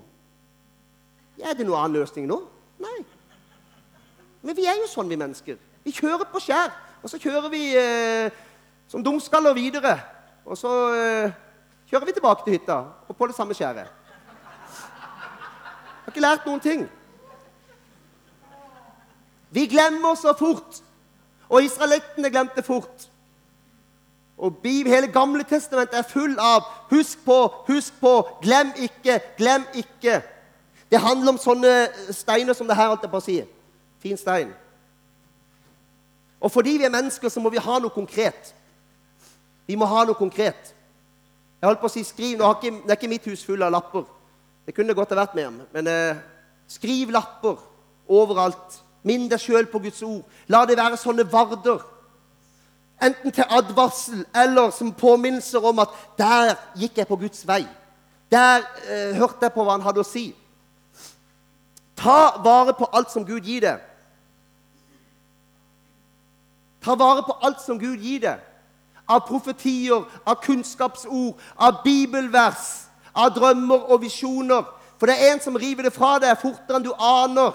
Ja, 1.35 1.49
er 1.49 1.57
det 1.57 1.65
noen 1.65 1.81
annen 1.81 1.97
løsning 1.97 2.29
nå? 2.29 2.37
Nei. 2.79 2.93
Men 4.45 4.55
vi 4.55 4.67
er 4.69 4.77
jo 4.79 4.87
sånn, 4.87 5.09
vi 5.11 5.17
mennesker. 5.19 5.57
Vi 5.83 5.91
kjører 5.97 6.29
på 6.31 6.39
skjær. 6.45 6.71
Og 7.01 7.11
så 7.11 7.19
kjører 7.19 7.51
vi 7.51 7.63
eh, 7.75 8.37
som 8.87 9.03
dumskaller 9.03 9.57
videre. 9.57 9.97
Og 10.47 10.55
så 10.55 10.71
eh, 10.95 11.35
kjører 11.89 12.07
vi 12.07 12.15
tilbake 12.15 12.45
til 12.45 12.55
hytta 12.55 12.79
og 13.09 13.17
på 13.17 13.27
det 13.27 13.35
samme 13.35 13.57
skjæret. 13.57 13.91
Har 16.05 16.13
ikke 16.13 16.23
lært 16.23 16.47
noen 16.47 16.63
ting. 16.63 16.87
Vi 19.51 19.67
glemmer 19.67 20.15
så 20.15 20.31
fort. 20.37 20.85
Og 21.49 21.63
israelittene 21.63 22.29
glemte 22.29 22.63
fort. 22.63 23.09
Og 24.37 24.59
hele 24.63 25.07
Gamle 25.07 25.43
testamentet 25.43 25.97
er 25.97 26.09
full 26.09 26.35
av 26.39 26.61
'husk 26.89 27.25
på, 27.25 27.53
husk 27.67 27.93
på', 28.01 28.27
'glem 28.41 28.73
ikke', 28.75 29.19
'glem 29.37 29.63
ikke'. 29.73 30.21
Det 30.91 30.99
handler 30.99 31.31
om 31.31 31.37
sånne 31.37 31.89
steiner 32.11 32.53
som 32.53 32.67
det 32.67 32.75
her, 32.75 32.87
holdt 32.87 33.01
jeg 33.01 33.11
på 33.11 33.17
å 33.17 33.25
si. 33.25 33.43
Fin 33.99 34.17
stein. 34.17 34.53
Og 36.41 36.51
fordi 36.51 36.77
vi 36.77 36.83
er 36.83 36.89
mennesker, 36.93 37.29
så 37.29 37.39
må 37.39 37.49
vi 37.49 37.57
ha 37.57 37.79
noe 37.79 37.89
konkret. 37.89 38.53
Vi 39.67 39.75
må 39.75 39.85
ha 39.85 40.05
noe 40.05 40.13
konkret. 40.13 40.73
Jeg 41.61 41.67
holdt 41.67 41.79
på 41.79 41.89
å 41.89 41.93
si 41.93 42.03
skriv, 42.03 42.37
nå 42.37 42.51
ikke, 42.53 42.71
Det 42.83 42.91
er 42.91 42.99
ikke 42.99 43.07
mitt 43.07 43.25
hus 43.25 43.45
full 43.45 43.63
av 43.63 43.71
lapper. 43.71 44.03
Det 44.65 44.75
kunne 44.75 44.87
det 44.87 44.95
godt 44.95 45.09
ha 45.09 45.15
vært 45.15 45.47
om. 45.47 45.61
Men 45.73 45.87
eh, 45.87 46.17
skriv 46.67 47.09
lapper 47.09 47.57
overalt. 48.07 48.81
Minn 49.05 49.29
deg 49.29 49.39
sjøl 49.39 49.67
på 49.69 49.79
Guds 49.83 50.01
ord. 50.03 50.23
La 50.49 50.65
det 50.65 50.77
være 50.79 50.97
sånne 50.97 51.27
varder. 51.31 51.83
Enten 53.03 53.31
til 53.31 53.43
advarsel 53.49 54.23
eller 54.35 54.71
som 54.73 54.93
påminnelser 54.93 55.65
om 55.65 55.79
at 55.79 55.89
'der 56.17 56.55
gikk 56.75 56.97
jeg 56.97 57.07
på 57.07 57.15
Guds 57.15 57.45
vei'. 57.47 57.67
Der 58.31 58.61
eh, 58.89 59.15
hørte 59.15 59.37
jeg 59.41 59.53
på 59.53 59.63
hva 59.63 59.71
han 59.71 59.81
hadde 59.81 59.99
å 59.99 60.07
si. 60.07 60.35
Ta 61.95 62.41
vare 62.43 62.73
på 62.73 62.89
alt 62.93 63.11
som 63.11 63.25
Gud 63.25 63.43
gir 63.43 63.61
deg. 63.61 63.79
Ta 66.83 66.95
vare 66.95 67.23
på 67.23 67.37
alt 67.41 67.61
som 67.61 67.79
Gud 67.79 67.97
gir 67.97 68.19
deg. 68.19 68.39
Av 69.07 69.21
profetier, 69.27 70.03
av 70.25 70.35
kunnskapsord, 70.41 71.37
av 71.57 71.83
bibelvers, 71.83 72.89
av 73.13 73.29
drømmer 73.35 73.91
og 73.91 74.01
visjoner. 74.01 74.65
For 74.99 75.05
det 75.05 75.15
er 75.15 75.33
en 75.33 75.41
som 75.41 75.55
river 75.55 75.83
det 75.83 75.93
fra 75.93 76.17
deg 76.19 76.37
fortere 76.41 76.79
enn 76.79 76.85
du 76.85 76.93
aner. 76.93 77.53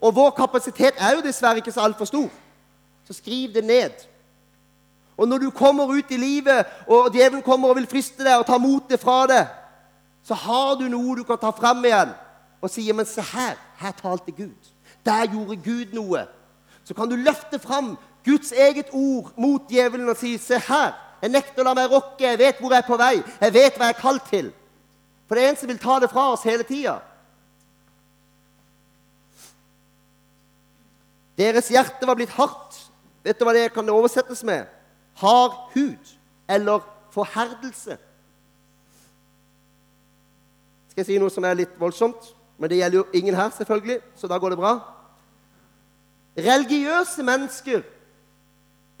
Og 0.00 0.14
vår 0.14 0.30
kapasitet 0.36 0.98
er 0.98 1.16
jo 1.16 1.24
dessverre 1.24 1.62
ikke 1.62 1.72
så 1.72 1.86
altfor 1.86 2.08
stor. 2.08 2.28
Så 3.06 3.16
skriv 3.16 3.54
det 3.54 3.64
ned. 3.64 4.06
Og 5.16 5.28
når 5.28 5.38
du 5.38 5.50
kommer 5.50 5.88
ut 5.88 6.10
i 6.10 6.16
livet, 6.20 6.66
og 6.86 7.12
djevelen 7.12 7.42
kommer 7.42 7.68
og 7.68 7.76
vil 7.78 7.88
friste 7.88 8.24
deg 8.24 8.36
og 8.38 8.46
ta 8.46 8.58
motet 8.60 9.00
fra 9.00 9.22
deg, 9.30 9.46
så 10.26 10.34
har 10.34 10.74
du 10.76 10.88
noe 10.92 11.16
du 11.16 11.24
kan 11.24 11.40
ta 11.40 11.52
frem 11.54 11.84
igjen 11.86 12.12
og 12.60 12.70
si 12.72 12.84
men 12.92 13.06
se 13.06 13.22
her, 13.22 13.54
her 13.78 13.92
talte 13.96 14.32
Gud. 14.34 14.72
Der 15.06 15.28
gjorde 15.30 15.56
Gud 15.62 15.94
noe 15.94 16.26
så 16.86 16.94
kan 16.94 17.10
du 17.10 17.16
løfte 17.16 17.58
fram 17.58 17.96
Guds 18.24 18.52
eget 18.52 18.92
ord 18.92 19.32
mot 19.36 19.62
djevelen 19.70 20.08
og 20.08 20.16
si 20.16 20.36
Se 20.38 20.58
her, 20.68 20.94
jeg 21.22 21.32
nekter 21.34 21.64
å 21.64 21.66
la 21.66 21.74
meg 21.74 21.90
rokke, 21.90 22.22
jeg 22.22 22.38
vet 22.38 22.60
hvor 22.60 22.70
jeg 22.70 22.84
er 22.84 22.86
på 22.86 22.98
vei, 23.00 23.14
jeg 23.40 23.54
vet 23.54 23.78
hva 23.78 23.88
jeg 23.88 23.96
er 23.96 24.02
kalt 24.02 24.28
til. 24.30 24.52
For 25.26 25.34
det 25.34 25.44
er 25.44 25.50
en 25.50 25.58
som 25.58 25.70
vil 25.70 25.80
ta 25.82 25.98
det 26.02 26.10
fra 26.12 26.28
oss 26.34 26.46
hele 26.46 26.66
tida. 26.66 27.00
Deres 31.36 31.68
hjerte 31.68 32.08
var 32.08 32.16
blitt 32.18 32.34
hardt. 32.36 32.78
Vet 33.24 33.38
du 33.38 33.44
hva 33.44 33.54
det 33.56 33.68
kan 33.74 33.88
oversettes 33.92 34.42
med? 34.46 34.66
Hard 35.20 35.56
hud 35.74 36.12
eller 36.48 36.84
forherdelse. 37.12 37.96
Skal 40.90 41.02
jeg 41.02 41.08
si 41.10 41.18
noe 41.20 41.32
som 41.32 41.44
er 41.44 41.58
litt 41.58 41.74
voldsomt? 41.80 42.32
Men 42.56 42.72
det 42.72 42.78
gjelder 42.78 43.02
jo 43.02 43.06
ingen 43.12 43.36
her, 43.36 43.50
selvfølgelig, 43.52 43.98
så 44.16 44.28
da 44.30 44.38
går 44.40 44.54
det 44.54 44.60
bra. 44.60 44.72
Religiøse 46.36 47.24
mennesker 47.24 47.82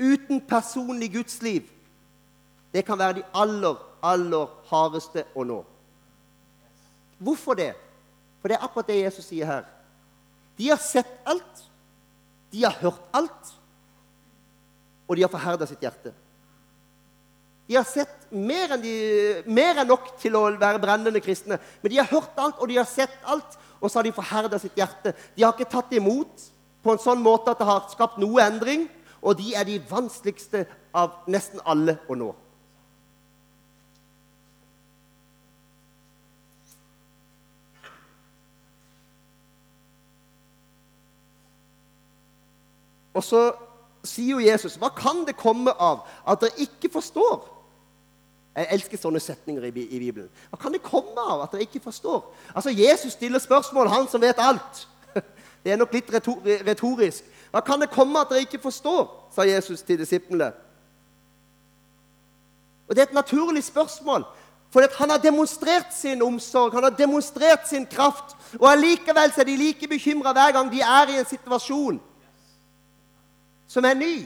uten 0.00 0.42
personlig 0.44 1.12
gudsliv, 1.14 1.62
det 2.72 2.84
kan 2.84 2.98
være 2.98 3.20
de 3.20 3.22
aller, 3.32 3.78
aller 4.04 4.52
hardeste 4.68 5.24
å 5.32 5.44
nå. 5.48 5.62
Hvorfor 7.18 7.56
det? 7.56 7.72
For 8.40 8.52
det 8.52 8.58
er 8.58 8.66
akkurat 8.66 8.90
det 8.90 8.98
Jesus 9.00 9.30
sier 9.30 9.48
her. 9.48 9.64
De 10.58 10.68
har 10.68 10.80
sett 10.80 11.08
alt, 11.24 11.62
de 12.56 12.64
har 12.64 12.76
hørt 12.80 13.02
alt, 13.12 13.50
og 15.06 15.16
de 15.16 15.24
har 15.26 15.30
forherda 15.30 15.66
sitt 15.68 15.82
hjerte. 15.84 16.12
De 17.66 17.76
har 17.76 17.84
sett 17.84 18.30
mer 18.30 18.72
enn, 18.72 18.82
de, 18.82 18.94
mer 19.44 19.82
enn, 19.82 19.90
nok 19.90 20.14
til 20.22 20.38
å 20.38 20.46
være 20.54 20.80
brennende 20.80 21.20
kristne. 21.20 21.58
Men 21.82 21.92
de 21.92 21.98
har 22.00 22.08
hørt 22.08 22.38
alt, 22.40 22.60
og 22.62 22.70
de 22.70 22.78
har 22.78 22.88
sett 22.88 23.16
alt, 23.28 23.58
og 23.76 23.90
så 23.90 24.00
har 24.00 24.06
de 24.06 24.14
forherda 24.16 24.60
sitt 24.62 24.78
hjerte. 24.78 25.12
De 25.36 25.44
har 25.44 25.52
ikke 25.52 25.68
tatt 25.74 25.92
imot 25.98 26.46
på 26.86 26.94
en 26.94 27.02
sånn 27.02 27.20
måte 27.20 27.52
at 27.52 27.60
det 27.60 27.68
har 27.68 27.90
skapt 27.92 28.16
noe 28.22 28.40
endring, 28.46 28.86
og 29.20 29.36
de 29.40 29.52
er 29.58 29.66
de 29.68 29.80
vanskeligste 29.90 30.64
av 30.96 31.26
nesten 31.28 31.60
alle 31.66 31.98
å 32.08 32.16
nå. 32.16 32.30
Og 43.16 43.24
så 43.24 43.42
sier 44.04 44.36
jo 44.36 44.44
Jesus 44.44 44.76
Hva 44.80 44.90
kan 44.94 45.24
det 45.26 45.38
komme 45.40 45.72
av 45.72 46.04
at 46.28 46.42
dere 46.44 46.66
ikke 46.66 46.92
forstår? 46.92 47.52
Jeg 48.56 48.72
elsker 48.72 49.00
sånne 49.00 49.20
setninger 49.20 49.66
i, 49.68 49.70
Bibelen. 49.70 50.28
Hva 50.48 50.56
kan 50.60 50.72
det 50.72 50.80
komme 50.84 51.20
av 51.20 51.42
at 51.44 51.52
dere 51.52 51.66
ikke 51.66 51.82
forstår? 51.84 52.22
Altså, 52.54 52.72
Jesus 52.72 53.12
stiller 53.12 53.42
spørsmål, 53.42 53.90
han 53.92 54.08
som 54.08 54.22
vet 54.22 54.40
alt. 54.40 54.86
Det 55.64 55.74
er 55.74 55.76
nok 55.76 55.92
litt 55.92 56.08
retorisk. 56.64 57.26
Hva 57.52 57.60
kan 57.66 57.82
det 57.82 57.90
komme 57.92 58.22
at 58.22 58.32
dere 58.32 58.46
ikke 58.46 58.62
forstår? 58.62 59.10
sa 59.34 59.44
Jesus 59.44 59.82
til 59.84 59.98
disiplene. 60.00 60.52
Og 62.88 62.96
Det 62.96 63.02
er 63.02 63.10
et 63.10 63.18
naturlig 63.18 63.64
spørsmål. 63.64 64.24
For 64.72 64.88
han 64.98 65.10
har 65.10 65.18
demonstrert 65.18 65.92
sin 65.92 66.22
omsorg, 66.22 66.72
han 66.72 66.82
har 66.82 66.96
demonstrert 66.96 67.68
sin 67.68 67.84
kraft. 67.86 68.36
Og 68.60 68.70
allikevel 68.70 69.32
er 69.36 69.44
de 69.44 69.56
like 69.56 69.88
bekymra 69.88 70.32
hver 70.32 70.52
gang 70.56 70.72
de 70.72 70.80
er 70.80 71.12
i 71.12 71.18
en 71.18 71.28
situasjon 71.28 72.00
som 73.66 73.84
er 73.84 73.94
ny. 73.94 74.16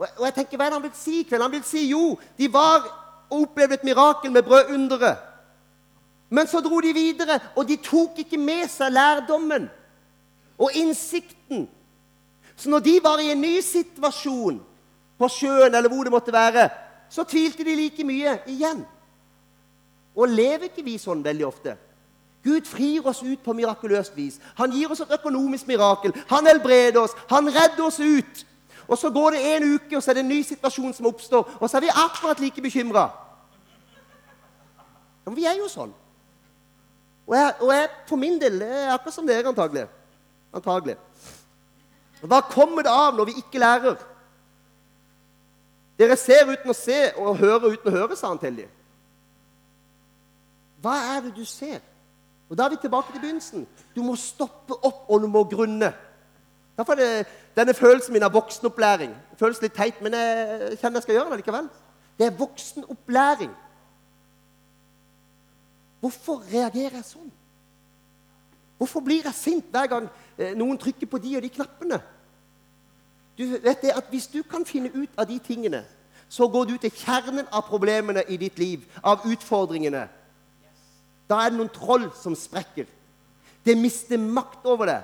Og 0.00 0.24
jeg 0.24 0.34
tenker, 0.34 0.56
Hva 0.56 0.66
er 0.66 0.70
det 0.70 0.78
han 0.78 0.86
vil 0.88 0.96
si 0.96 1.20
i 1.20 1.24
kveld? 1.28 1.42
Han 1.42 1.52
vil 1.52 1.66
si 1.66 1.88
jo, 1.90 2.18
de 2.38 2.48
var 2.52 2.86
og 3.30 3.42
opplevde 3.42 3.76
et 3.78 3.84
mirakel 3.84 4.32
med 4.32 4.42
brødunderet. 4.42 5.18
Men 6.30 6.46
så 6.46 6.60
dro 6.60 6.80
de 6.80 6.92
videre, 6.94 7.40
og 7.56 7.68
de 7.68 7.76
tok 7.76 8.18
ikke 8.22 8.38
med 8.38 8.68
seg 8.70 8.92
lærdommen 8.92 9.66
og 10.58 10.70
innsikten. 10.78 11.66
Så 12.56 12.70
når 12.70 12.84
de 12.86 12.94
var 13.02 13.18
i 13.18 13.32
en 13.32 13.40
ny 13.40 13.60
situasjon 13.64 14.60
på 15.18 15.28
sjøen 15.28 15.74
eller 15.74 15.88
hvor 15.90 16.04
det 16.06 16.12
måtte 16.12 16.32
være, 16.32 16.68
så 17.10 17.24
tvilte 17.24 17.64
de 17.66 17.74
like 17.74 18.04
mye 18.06 18.36
igjen. 18.46 18.84
Og 20.14 20.28
lever 20.28 20.68
ikke 20.68 20.84
vi 20.86 20.98
sånn 21.00 21.24
veldig 21.24 21.46
ofte? 21.46 21.74
Gud 22.44 22.66
frir 22.66 23.06
oss 23.06 23.22
ut 23.22 23.42
på 23.44 23.52
mirakuløst 23.52 24.16
vis. 24.16 24.40
Han 24.56 24.72
gir 24.72 24.90
oss 24.90 25.00
et 25.00 25.12
økonomisk 25.12 25.68
mirakel. 25.68 26.14
Han 26.28 26.46
helbreder 26.46 27.00
oss. 27.00 27.16
Han 27.28 27.48
redder 27.48 27.84
oss 27.84 28.00
ut. 28.00 28.46
Og 28.88 28.98
Så 28.98 29.10
går 29.10 29.30
det 29.30 29.56
en 29.56 29.74
uke, 29.74 29.96
og 29.96 30.02
så 30.02 30.10
er 30.10 30.14
det 30.14 30.20
en 30.20 30.28
ny 30.28 30.42
situasjon 30.42 30.92
som 30.94 31.06
oppstår. 31.06 31.50
Og 31.60 31.70
så 31.70 31.76
er 31.76 31.80
vi 31.80 31.88
akkurat 31.88 32.40
like 32.40 32.62
bekymra. 32.62 33.10
Men 35.24 35.36
vi 35.36 35.44
er 35.44 35.58
jo 35.58 35.68
sånn. 35.68 35.92
Og 37.26 37.36
jeg, 37.36 37.54
og 37.60 37.74
jeg 37.74 37.88
for 38.08 38.18
min 38.18 38.40
del 38.40 38.62
er 38.62 38.94
akkurat 38.94 39.14
som 39.14 39.26
dere, 39.26 39.48
antagelig. 39.48 39.86
antagelig. 40.52 40.96
Hva 42.20 42.40
kommer 42.50 42.82
det 42.82 42.90
av 42.90 43.14
når 43.14 43.30
vi 43.30 43.36
ikke 43.38 43.62
lærer? 43.62 44.00
Dere 46.00 46.16
ser 46.16 46.48
uten 46.48 46.72
å 46.72 46.74
se 46.74 46.98
og 47.20 47.38
hører 47.38 47.76
uten 47.76 47.92
å 47.92 47.94
høre, 47.94 48.16
sa 48.16 48.32
han 48.32 48.40
til 48.40 48.56
dem. 48.56 48.74
Hva 50.80 50.96
er 51.14 51.22
det 51.28 51.34
du 51.36 51.44
ser? 51.44 51.78
Og 52.50 52.58
Da 52.58 52.64
er 52.64 52.68
vi 52.68 52.76
tilbake 52.80 53.12
til 53.12 53.20
begynnelsen. 53.20 53.66
Du 53.96 54.02
må 54.02 54.16
stoppe 54.16 54.74
opp, 54.74 55.04
og 55.08 55.20
du 55.22 55.26
må 55.26 55.44
grunne. 55.44 55.92
Derfor 56.76 56.92
er 56.92 56.96
det 56.96 57.26
denne 57.56 57.74
følelsen 57.74 58.12
min 58.12 58.22
av 58.22 58.32
voksenopplæring. 58.32 59.10
Det 59.30 59.38
føles 59.38 59.62
litt 59.62 59.74
teit, 59.76 60.02
men 60.02 60.12
jeg 60.12 60.78
kjenner 60.80 60.98
jeg 60.98 61.02
skal 61.02 61.14
gjøre 61.14 61.30
det 61.30 61.36
likevel. 61.36 61.68
Det 62.18 62.26
er 62.26 62.38
voksenopplæring. 62.38 63.50
Hvorfor 66.00 66.42
reagerer 66.52 66.96
jeg 66.98 67.04
sånn? 67.04 67.30
Hvorfor 68.80 69.00
blir 69.04 69.24
jeg 69.24 69.34
sint 69.34 69.66
hver 69.70 69.86
gang 69.86 70.08
eh, 70.38 70.54
noen 70.56 70.78
trykker 70.80 71.06
på 71.06 71.18
de 71.20 71.36
og 71.36 71.42
de 71.44 71.50
knappene? 71.52 72.00
Du 73.38 73.44
vet 73.46 73.82
det 73.82 73.92
at 73.96 74.08
Hvis 74.10 74.26
du 74.26 74.42
kan 74.42 74.64
finne 74.64 74.90
ut 74.94 75.10
av 75.16 75.28
de 75.28 75.38
tingene, 75.38 75.84
så 76.28 76.48
går 76.48 76.64
du 76.64 76.76
til 76.78 76.90
kjernen 76.90 77.46
av 77.52 77.68
problemene 77.68 78.24
i 78.28 78.36
ditt 78.36 78.58
liv, 78.58 78.86
av 79.04 79.20
utfordringene. 79.26 80.08
Da 81.30 81.44
er 81.44 81.52
det 81.52 81.60
noen 81.60 81.72
troll 81.72 82.08
som 82.18 82.34
sprekker. 82.34 82.88
Det 83.64 83.76
mister 83.78 84.18
makt 84.18 84.66
over 84.66 84.90
det. 84.90 85.00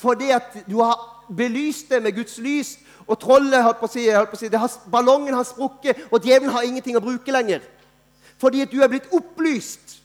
Fordi 0.00 0.30
at 0.34 0.56
du 0.68 0.78
har 0.80 0.96
belyst 1.28 1.90
det 1.92 2.02
med 2.02 2.16
Guds 2.16 2.38
lys, 2.38 2.78
og 3.06 3.18
trollet 3.20 3.62
holdt 3.62 3.80
på 3.80 3.88
å 3.88 3.92
si, 3.92 4.06
holdt 4.08 4.32
på 4.32 4.38
å 4.38 4.40
si 4.40 4.48
har, 4.48 4.76
Ballongen 4.90 5.36
har 5.36 5.44
sprukket, 5.44 6.06
og 6.10 6.24
djevelen 6.24 6.54
har 6.54 6.64
ingenting 6.64 6.96
å 6.96 7.04
bruke 7.04 7.32
lenger. 7.32 7.60
Fordi 8.40 8.64
at 8.64 8.72
du 8.72 8.80
er 8.82 8.90
blitt 8.92 9.10
opplyst 9.12 9.98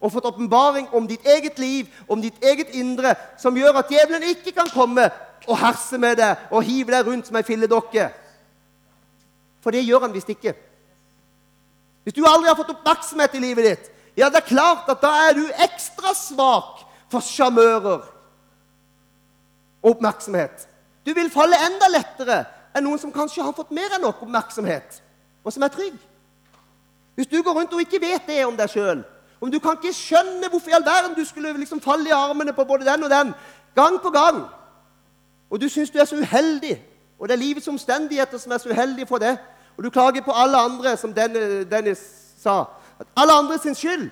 og 0.00 0.12
fått 0.12 0.28
åpenbaring 0.28 0.86
om 0.94 1.06
ditt 1.08 1.26
eget 1.26 1.58
liv, 1.58 1.88
om 2.08 2.20
ditt 2.22 2.38
eget 2.44 2.74
indre, 2.76 3.14
som 3.40 3.56
gjør 3.56 3.80
at 3.80 3.90
djevelen 3.90 4.28
ikke 4.34 4.52
kan 4.54 4.70
komme 4.70 5.08
og 5.44 5.58
herse 5.60 5.98
med 6.00 6.18
deg 6.20 6.52
og 6.52 6.64
hive 6.64 6.94
deg 6.94 7.08
rundt 7.08 7.28
som 7.28 7.38
ei 7.40 7.46
filledokke. 7.46 8.08
For 9.64 9.74
det 9.74 9.84
gjør 9.84 10.06
han 10.06 10.14
visst 10.14 10.30
ikke. 10.32 10.54
Hvis 12.04 12.16
du 12.16 12.24
aldri 12.28 12.50
har 12.50 12.58
fått 12.58 12.74
oppmerksomhet 12.74 13.36
i 13.38 13.42
livet 13.42 13.70
ditt, 13.70 13.90
ja, 14.16 14.28
det 14.28 14.40
er 14.40 14.48
klart 14.48 14.88
at 14.88 15.02
da 15.02 15.10
er 15.28 15.36
du 15.36 15.44
ekstra 15.64 16.14
svak 16.14 16.84
for 17.10 17.24
sjarmører 17.24 18.04
og 19.84 19.90
oppmerksomhet. 19.90 20.68
Du 21.06 21.12
vil 21.14 21.30
falle 21.30 21.58
enda 21.66 21.90
lettere 21.92 22.44
enn 22.74 22.86
noen 22.86 22.98
som 22.98 23.12
kanskje 23.12 23.44
har 23.44 23.54
fått 23.56 23.74
mer 23.74 23.92
enn 23.94 24.02
nok 24.06 24.22
oppmerksomhet, 24.24 25.00
og 25.44 25.52
som 25.52 25.62
er 25.62 25.72
trygg. 25.74 25.98
Hvis 27.14 27.30
du 27.30 27.42
går 27.42 27.54
rundt 27.54 27.74
og 27.74 27.82
ikke 27.84 28.00
vet 28.02 28.26
det 28.26 28.40
om 28.46 28.56
deg 28.58 28.70
sjøl, 28.70 29.04
om 29.40 29.50
du 29.52 29.58
kan 29.60 29.76
ikke 29.76 29.92
skjønne 29.94 30.48
hvorfor 30.48 30.72
i 30.72 30.76
all 30.78 30.86
verden 30.86 31.14
du 31.14 31.24
skulle 31.28 31.52
liksom 31.58 31.82
falle 31.84 32.08
i 32.08 32.16
armene 32.16 32.54
på 32.56 32.64
både 32.64 32.86
den 32.86 33.04
og 33.04 33.10
den, 33.12 33.34
gang 33.74 33.98
på 34.02 34.10
gang, 34.10 34.44
og 35.50 35.60
du 35.60 35.68
syns 35.68 35.90
du 35.90 35.98
er 35.98 36.08
så 36.08 36.16
uheldig, 36.16 36.78
og 37.18 37.28
det 37.28 37.34
er 37.34 37.42
livets 37.42 37.68
omstendigheter 37.68 38.38
som 38.38 38.52
er 38.52 38.62
så 38.62 38.72
uheldige 38.72 39.06
for 39.06 39.22
det, 39.22 39.36
og 39.76 39.84
du 39.84 39.90
klager 39.90 40.22
på 40.24 40.32
alle 40.34 40.58
andre, 40.58 40.96
som 40.96 41.12
Dennis 41.14 42.02
sa, 42.40 42.64
at 42.98 43.06
alle 43.16 43.32
andre 43.32 43.58
sin 43.58 43.74
skyld 43.74 44.10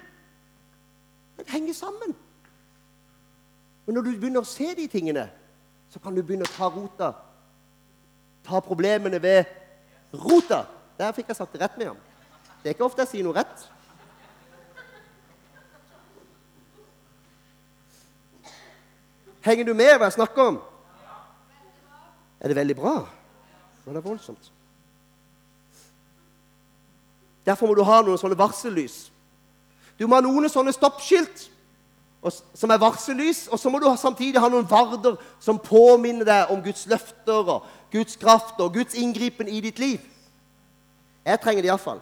det 1.38 1.48
henger 1.48 1.74
sammen. 1.74 2.16
Men 3.86 3.94
når 3.94 4.02
du 4.02 4.10
begynner 4.14 4.44
å 4.44 4.46
se 4.46 4.74
de 4.78 4.86
tingene, 4.86 5.26
så 5.90 5.98
kan 5.98 6.14
du 6.14 6.22
begynne 6.22 6.46
å 6.46 6.54
ta 6.54 6.68
rota. 6.70 7.12
Ta 8.46 8.60
problemene 8.62 9.18
ved 9.22 9.48
rota. 10.14 10.64
Der 10.98 11.14
fikk 11.16 11.32
jeg 11.32 11.38
satt 11.40 11.52
det 11.54 11.62
rett 11.64 11.78
med 11.80 11.90
ham. 11.90 12.00
Det 12.62 12.70
er 12.70 12.76
ikke 12.76 12.86
ofte 12.86 13.02
jeg 13.02 13.10
sier 13.10 13.26
noe 13.26 13.36
rett. 13.40 13.66
Henger 19.42 19.66
du 19.66 19.74
med 19.74 19.96
hva 19.96 20.06
jeg 20.06 20.18
snakker 20.20 20.52
om? 20.52 20.60
Er 22.38 22.50
det 22.50 22.58
veldig 22.58 22.76
bra? 22.78 22.96
Men 23.84 23.98
det 23.98 24.04
voldsomt. 24.04 24.52
Derfor 27.46 27.66
må 27.66 27.74
du 27.74 27.82
ha 27.86 28.02
noen 28.02 28.20
sånne 28.20 28.38
varsellys. 28.38 29.08
Du 29.98 30.06
må 30.06 30.16
ha 30.16 30.24
noen 30.24 30.48
sånne 30.50 30.74
stoppskilt 30.74 31.48
som 32.54 32.70
er 32.70 32.78
varsellys, 32.78 33.48
og 33.50 33.58
så 33.58 33.70
må 33.70 33.80
du 33.82 33.88
samtidig 33.98 34.40
ha 34.40 34.48
noen 34.50 34.68
varder 34.70 35.16
som 35.42 35.58
påminner 35.58 36.26
deg 36.26 36.52
om 36.54 36.62
Guds 36.62 36.86
løfter 36.86 37.48
og 37.56 37.66
Guds 37.90 38.16
kraft 38.16 38.60
og 38.62 38.76
Guds 38.76 38.94
inngripen 38.94 39.50
i 39.50 39.60
ditt 39.60 39.82
liv. 39.82 39.98
Jeg 41.26 41.40
trenger 41.42 41.62
det 41.62 41.70
iallfall. 41.70 41.98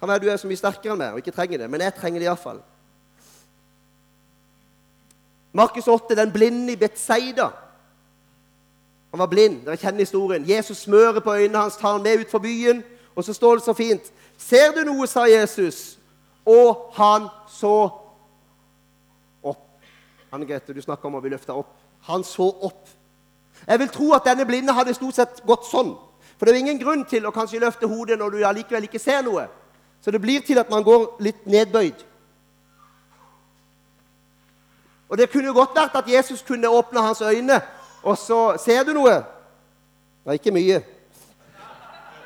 Kan 0.00 0.08
være 0.08 0.24
du 0.24 0.30
er 0.32 0.40
så 0.40 0.48
mye 0.48 0.60
sterkere 0.60 0.94
enn 0.94 1.00
meg 1.00 1.12
og 1.12 1.20
ikke 1.20 1.36
trenger 1.36 1.60
det, 1.60 1.68
men 1.70 1.84
jeg 1.84 1.94
trenger 1.96 2.20
det 2.20 2.28
iallfall. 2.28 2.64
Markus 5.56 5.88
8, 5.88 6.16
den 6.16 6.32
blinde 6.32 6.72
i 6.72 6.80
Betseida. 6.80 7.50
Han 9.10 9.22
var 9.22 9.30
blind. 9.32 9.62
Dere 9.64 9.78
kjenner 9.80 10.04
historien. 10.04 10.44
Jesus 10.48 10.84
smører 10.84 11.20
på 11.24 11.32
øynene 11.32 11.62
hans, 11.64 11.76
tar 11.80 11.94
han 11.96 12.02
med 12.04 12.20
ut 12.20 12.30
for 12.30 12.44
byen, 12.44 12.82
og 13.16 13.24
så 13.24 13.32
står 13.32 13.56
det 13.56 13.64
så 13.64 13.74
fint 13.74 14.12
Ser 14.38 14.74
du 14.76 14.82
noe, 14.84 15.06
sa 15.08 15.24
Jesus, 15.24 15.98
og 16.44 16.92
han 16.94 17.30
så 17.48 17.88
opp. 19.42 19.62
Anne 20.32 20.44
Grete, 20.44 20.74
du 20.76 20.82
snakker 20.84 21.08
om 21.08 21.16
å 21.16 21.22
bli 21.24 21.32
løfta 21.32 21.56
opp. 21.56 21.72
Han 22.10 22.24
så 22.24 22.50
opp. 22.68 22.84
Jeg 23.64 23.80
vil 23.80 23.88
tro 23.88 24.10
at 24.12 24.28
denne 24.28 24.44
blinde 24.44 24.76
hadde 24.76 24.94
stort 24.94 25.16
sett 25.16 25.40
gått 25.48 25.64
sånn. 25.70 25.94
For 26.36 26.44
det 26.44 26.52
er 26.52 26.66
ingen 26.66 26.82
grunn 26.82 27.06
til 27.08 27.24
å 27.24 27.32
kanskje 27.32 27.62
løfte 27.64 27.88
hodet 27.88 28.18
når 28.20 28.36
du 28.36 28.44
allikevel 28.44 28.84
ikke 28.90 29.00
ser 29.00 29.24
noe. 29.24 29.46
Så 30.04 30.12
det 30.12 30.20
blir 30.20 30.44
til 30.44 30.60
at 30.60 30.70
man 30.70 30.84
går 30.84 31.16
litt 31.24 31.48
nedbøyd. 31.48 32.04
Og 35.08 35.18
Det 35.18 35.30
kunne 35.32 35.54
godt 35.54 35.74
vært 35.74 35.96
at 35.96 36.08
Jesus 36.10 36.42
kunne 36.42 36.68
åpne 36.68 37.00
hans 37.00 37.22
øyne, 37.22 37.60
og 38.02 38.18
så 38.18 38.58
Ser 38.58 38.84
du 38.84 38.92
noe? 38.92 39.22
Nei, 40.26 40.34
ikke 40.36 40.52
mye. 40.52 40.82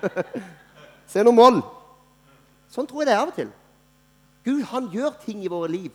Se 1.10 1.24
noe 1.26 1.34
mål. 1.34 1.58
Sånn 2.70 2.86
tror 2.86 3.02
jeg 3.02 3.10
det 3.10 3.16
er 3.16 3.24
av 3.24 3.32
og 3.32 3.38
til. 3.38 3.50
Gud 4.46 4.62
han 4.70 4.86
gjør 4.92 5.16
ting 5.24 5.42
i 5.42 5.50
våre 5.50 5.70
liv. 5.72 5.90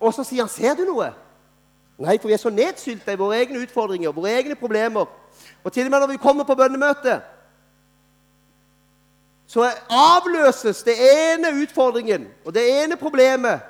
Og 0.00 0.14
så 0.14 0.24
sier 0.24 0.46
han 0.46 0.48
'Ser 0.48 0.74
du 0.74 0.84
noe?' 0.84 1.12
Nei, 1.98 2.16
for 2.18 2.28
vi 2.28 2.32
er 2.34 2.38
så 2.38 2.50
nedsylta 2.50 3.12
i 3.12 3.16
våre 3.16 3.36
egne 3.36 3.60
utfordringer, 3.60 4.12
våre 4.12 4.30
egne 4.30 4.54
problemer. 4.56 5.04
Og 5.64 5.72
til 5.72 5.84
og 5.84 5.90
med 5.90 6.00
når 6.00 6.06
vi 6.06 6.16
kommer 6.16 6.44
på 6.44 6.54
bønnemøte, 6.54 7.20
så 9.46 9.66
avløses 9.90 10.82
det 10.82 10.94
ene 10.96 11.62
utfordringen 11.62 12.28
og 12.44 12.54
det 12.54 12.84
ene 12.84 12.96
problemet 12.96 13.60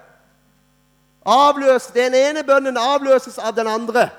avløses, 1.26 1.92
Den 1.92 2.14
ene 2.14 2.44
bønnen 2.44 2.76
avløses 2.76 3.38
av 3.38 3.56
den 3.56 3.66
andre. 3.66 4.10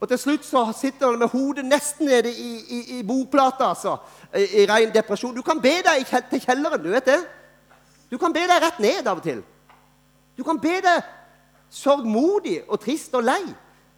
Og 0.00 0.08
til 0.08 0.18
slutt 0.18 0.44
så 0.44 0.66
sitter 0.76 1.10
han 1.10 1.18
med 1.18 1.28
hodet 1.32 1.64
nesten 1.64 2.06
nede 2.06 2.32
i, 2.32 2.52
i, 2.68 2.98
i 2.98 3.02
bordplata, 3.06 3.70
altså, 3.72 3.96
i, 4.36 4.62
i 4.62 4.66
ren 4.68 4.92
depresjon. 4.94 5.34
Du 5.36 5.42
kan 5.42 5.60
be 5.62 5.72
deg 5.86 6.06
til 6.30 6.42
kjelleren, 6.42 6.82
du 6.82 6.90
vet 6.92 7.06
det. 7.08 7.20
Du 8.10 8.18
kan 8.18 8.32
be 8.32 8.42
deg 8.46 8.62
rett 8.62 8.80
ned 8.82 9.06
av 9.06 9.20
og 9.20 9.24
til. 9.24 9.42
Du 10.36 10.42
kan 10.44 10.58
be 10.60 10.74
deg 10.84 11.04
sorgmodig 11.70 12.60
og 12.68 12.80
trist 12.82 13.14
og 13.14 13.24
lei. 13.24 13.42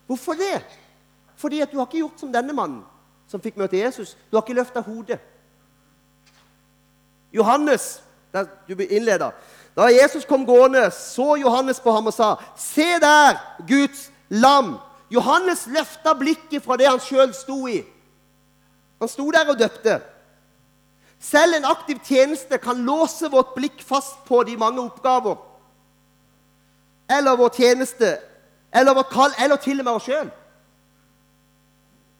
Hvorfor 0.06 0.38
det? 0.38 0.60
Fordi 1.36 1.60
at 1.60 1.72
du 1.72 1.78
har 1.80 1.88
ikke 1.88 2.04
gjort 2.04 2.20
som 2.20 2.32
denne 2.32 2.54
mannen 2.56 2.84
som 3.28 3.42
fikk 3.42 3.58
møte 3.58 3.78
Jesus. 3.78 4.14
Du 4.30 4.36
har 4.36 4.44
ikke 4.44 4.56
løfta 4.56 4.80
hodet. 4.80 5.18
Johannes, 7.34 8.02
der 8.32 8.46
du 8.68 8.78
innleder 8.82 9.30
Da 9.76 9.90
Jesus 9.92 10.24
kom 10.24 10.46
gående, 10.46 10.90
så 10.90 11.34
Johannes 11.36 11.80
på 11.80 11.92
ham 11.92 12.06
og 12.06 12.12
sa, 12.12 12.36
'Se 12.56 13.00
der, 13.00 13.36
Guds 13.68 14.10
lam.' 14.30 14.78
Johannes 15.10 15.66
løfta 15.70 16.14
blikket 16.18 16.64
fra 16.64 16.76
det 16.80 16.88
han 16.88 17.02
sjøl 17.02 17.34
sto 17.34 17.60
i. 17.70 17.80
Han 19.00 19.10
sto 19.10 19.28
der 19.30 19.50
og 19.52 19.58
døpte. 19.58 20.00
Selv 21.22 21.56
en 21.56 21.68
aktiv 21.68 22.00
tjeneste 22.04 22.58
kan 22.58 22.82
låse 22.84 23.30
vårt 23.32 23.54
blikk 23.56 23.82
fast 23.84 24.24
på 24.26 24.42
de 24.48 24.56
mange 24.56 24.82
oppgaver. 24.82 25.38
Eller 27.10 27.38
vår 27.38 27.54
tjeneste, 27.54 28.16
eller 28.74 28.94
vårt 28.94 29.12
kall, 29.12 29.34
eller 29.38 29.56
til 29.62 29.80
og 29.80 29.86
med 29.86 29.98
oss 29.98 30.08
sjøl. 30.08 30.30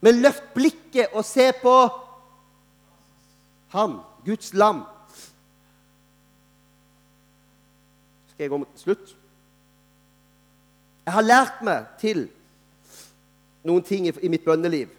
Men 0.01 0.21
løft 0.21 0.53
blikket 0.55 1.13
og 1.13 1.25
se 1.25 1.49
på 1.61 1.75
ham, 3.73 3.99
Guds 4.25 4.53
lam. 4.53 4.85
Skal 8.31 8.45
jeg 8.45 8.53
gå 8.53 8.59
mot 8.61 8.79
slutt? 8.79 9.13
Jeg 11.05 11.15
har 11.15 11.25
lært 11.25 11.61
meg 11.63 11.85
til 11.99 12.27
noen 13.65 13.83
ting 13.83 14.07
i 14.07 14.29
mitt 14.29 14.45
bønneliv. 14.45 14.89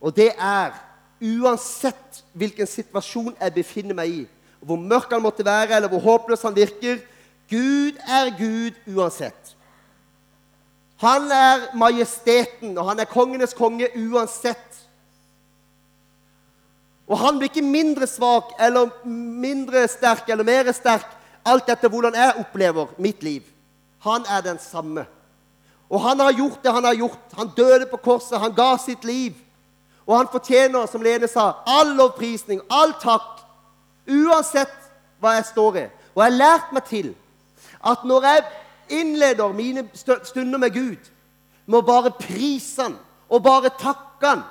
Og 0.00 0.14
det 0.14 0.30
er 0.34 0.72
uansett 1.18 2.22
hvilken 2.38 2.68
situasjon 2.70 3.34
jeg 3.40 3.54
befinner 3.54 3.96
meg 3.98 4.14
i, 4.22 4.24
hvor 4.60 4.78
mørk 4.78 5.12
han 5.12 5.22
måtte 5.22 5.46
være, 5.46 5.76
eller 5.76 5.90
hvor 5.90 6.02
håpløs 6.02 6.42
han 6.46 6.56
virker 6.56 7.00
Gud 7.48 7.96
er 8.04 8.30
Gud 8.38 8.76
uansett. 8.92 9.54
Han 11.00 11.30
er 11.30 11.68
majesteten, 11.78 12.74
og 12.78 12.88
han 12.90 13.00
er 13.00 13.08
kongenes 13.08 13.54
konge 13.56 13.88
uansett. 13.96 14.80
Og 17.08 17.16
han 17.18 17.38
blir 17.38 17.48
ikke 17.48 17.64
mindre 17.64 18.06
svak 18.10 18.50
eller 18.60 18.90
mindre 19.06 19.86
sterk 19.88 20.28
eller 20.28 20.44
mer 20.44 20.68
sterk 20.76 21.06
alt 21.48 21.70
etter 21.72 21.88
hvordan 21.88 22.18
jeg 22.18 22.42
opplever 22.42 22.90
mitt 23.00 23.22
liv. 23.24 23.46
Han 24.04 24.26
er 24.28 24.42
den 24.44 24.58
samme. 24.60 25.06
Og 25.88 26.00
han 26.00 26.20
har 26.20 26.32
gjort 26.36 26.62
det 26.62 26.72
han 26.72 26.84
har 26.84 26.94
gjort. 26.94 27.36
Han 27.36 27.52
døde 27.56 27.86
på 27.86 27.96
korset, 27.96 28.40
han 28.40 28.54
ga 28.54 28.76
sitt 28.76 29.04
liv. 29.04 29.34
Og 30.06 30.16
han 30.16 30.28
fortjener, 30.32 30.86
som 30.86 31.02
Lene 31.02 31.28
sa, 31.28 31.52
all 31.66 31.94
lovprisning, 31.96 32.60
all 32.70 32.94
takk. 33.00 33.42
Uansett 34.08 34.74
hva 35.20 35.34
jeg 35.36 35.48
står 35.50 35.76
i. 35.76 35.86
Og 36.14 36.22
jeg 36.22 36.32
har 36.32 36.38
lært 36.38 36.72
meg 36.72 36.84
til 36.88 37.14
at 37.84 38.04
når 38.04 38.24
jeg 38.24 38.44
innleder 39.00 39.52
mine 39.52 39.84
stunder 39.94 40.58
med 40.58 40.72
Gud, 40.74 41.10
må 41.66 41.80
bare 41.80 42.10
prise 42.10 42.82
Han 42.82 42.96
og 43.28 43.42
bare 43.42 43.70
takke 43.78 44.26
Han 44.26 44.42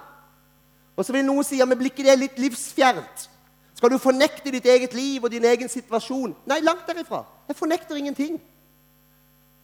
Og 0.96 1.06
så 1.06 1.14
vil 1.14 1.26
noen 1.26 1.44
si 1.44 1.58
ja, 1.58 1.66
men 1.66 1.78
blir 1.78 1.90
ikke 1.90 2.06
det 2.06 2.20
litt 2.20 2.38
livsfjernt? 2.40 3.30
Skal 3.78 3.92
du 3.92 3.98
fornekte 4.02 4.52
ditt 4.52 4.66
eget 4.66 4.94
liv 4.94 5.24
og 5.24 5.32
din 5.32 5.46
egen 5.46 5.70
situasjon? 5.70 6.36
Nei, 6.46 6.60
langt 6.66 6.88
derifra. 6.88 7.24
Jeg 7.48 7.56
fornekter 7.56 7.96
ingenting. 7.96 8.40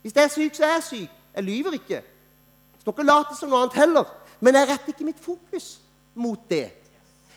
Hvis 0.02 0.16
jeg 0.16 0.24
er 0.24 0.34
syk, 0.34 0.56
så 0.56 0.66
er 0.66 0.74
jeg 0.76 0.84
syk. 0.84 1.23
Jeg 1.36 1.44
lyver 1.44 1.78
ikke. 1.80 2.02
Jeg 2.04 2.80
skal 2.82 2.94
ikke 2.94 3.08
late 3.08 3.36
som 3.38 3.50
noe 3.50 3.64
annet 3.64 3.80
heller. 3.80 4.10
Men 4.44 4.60
jeg 4.60 4.70
retter 4.70 4.94
ikke 4.94 5.08
mitt 5.08 5.22
fokus 5.24 5.68
mot 6.14 6.40
det. 6.50 6.66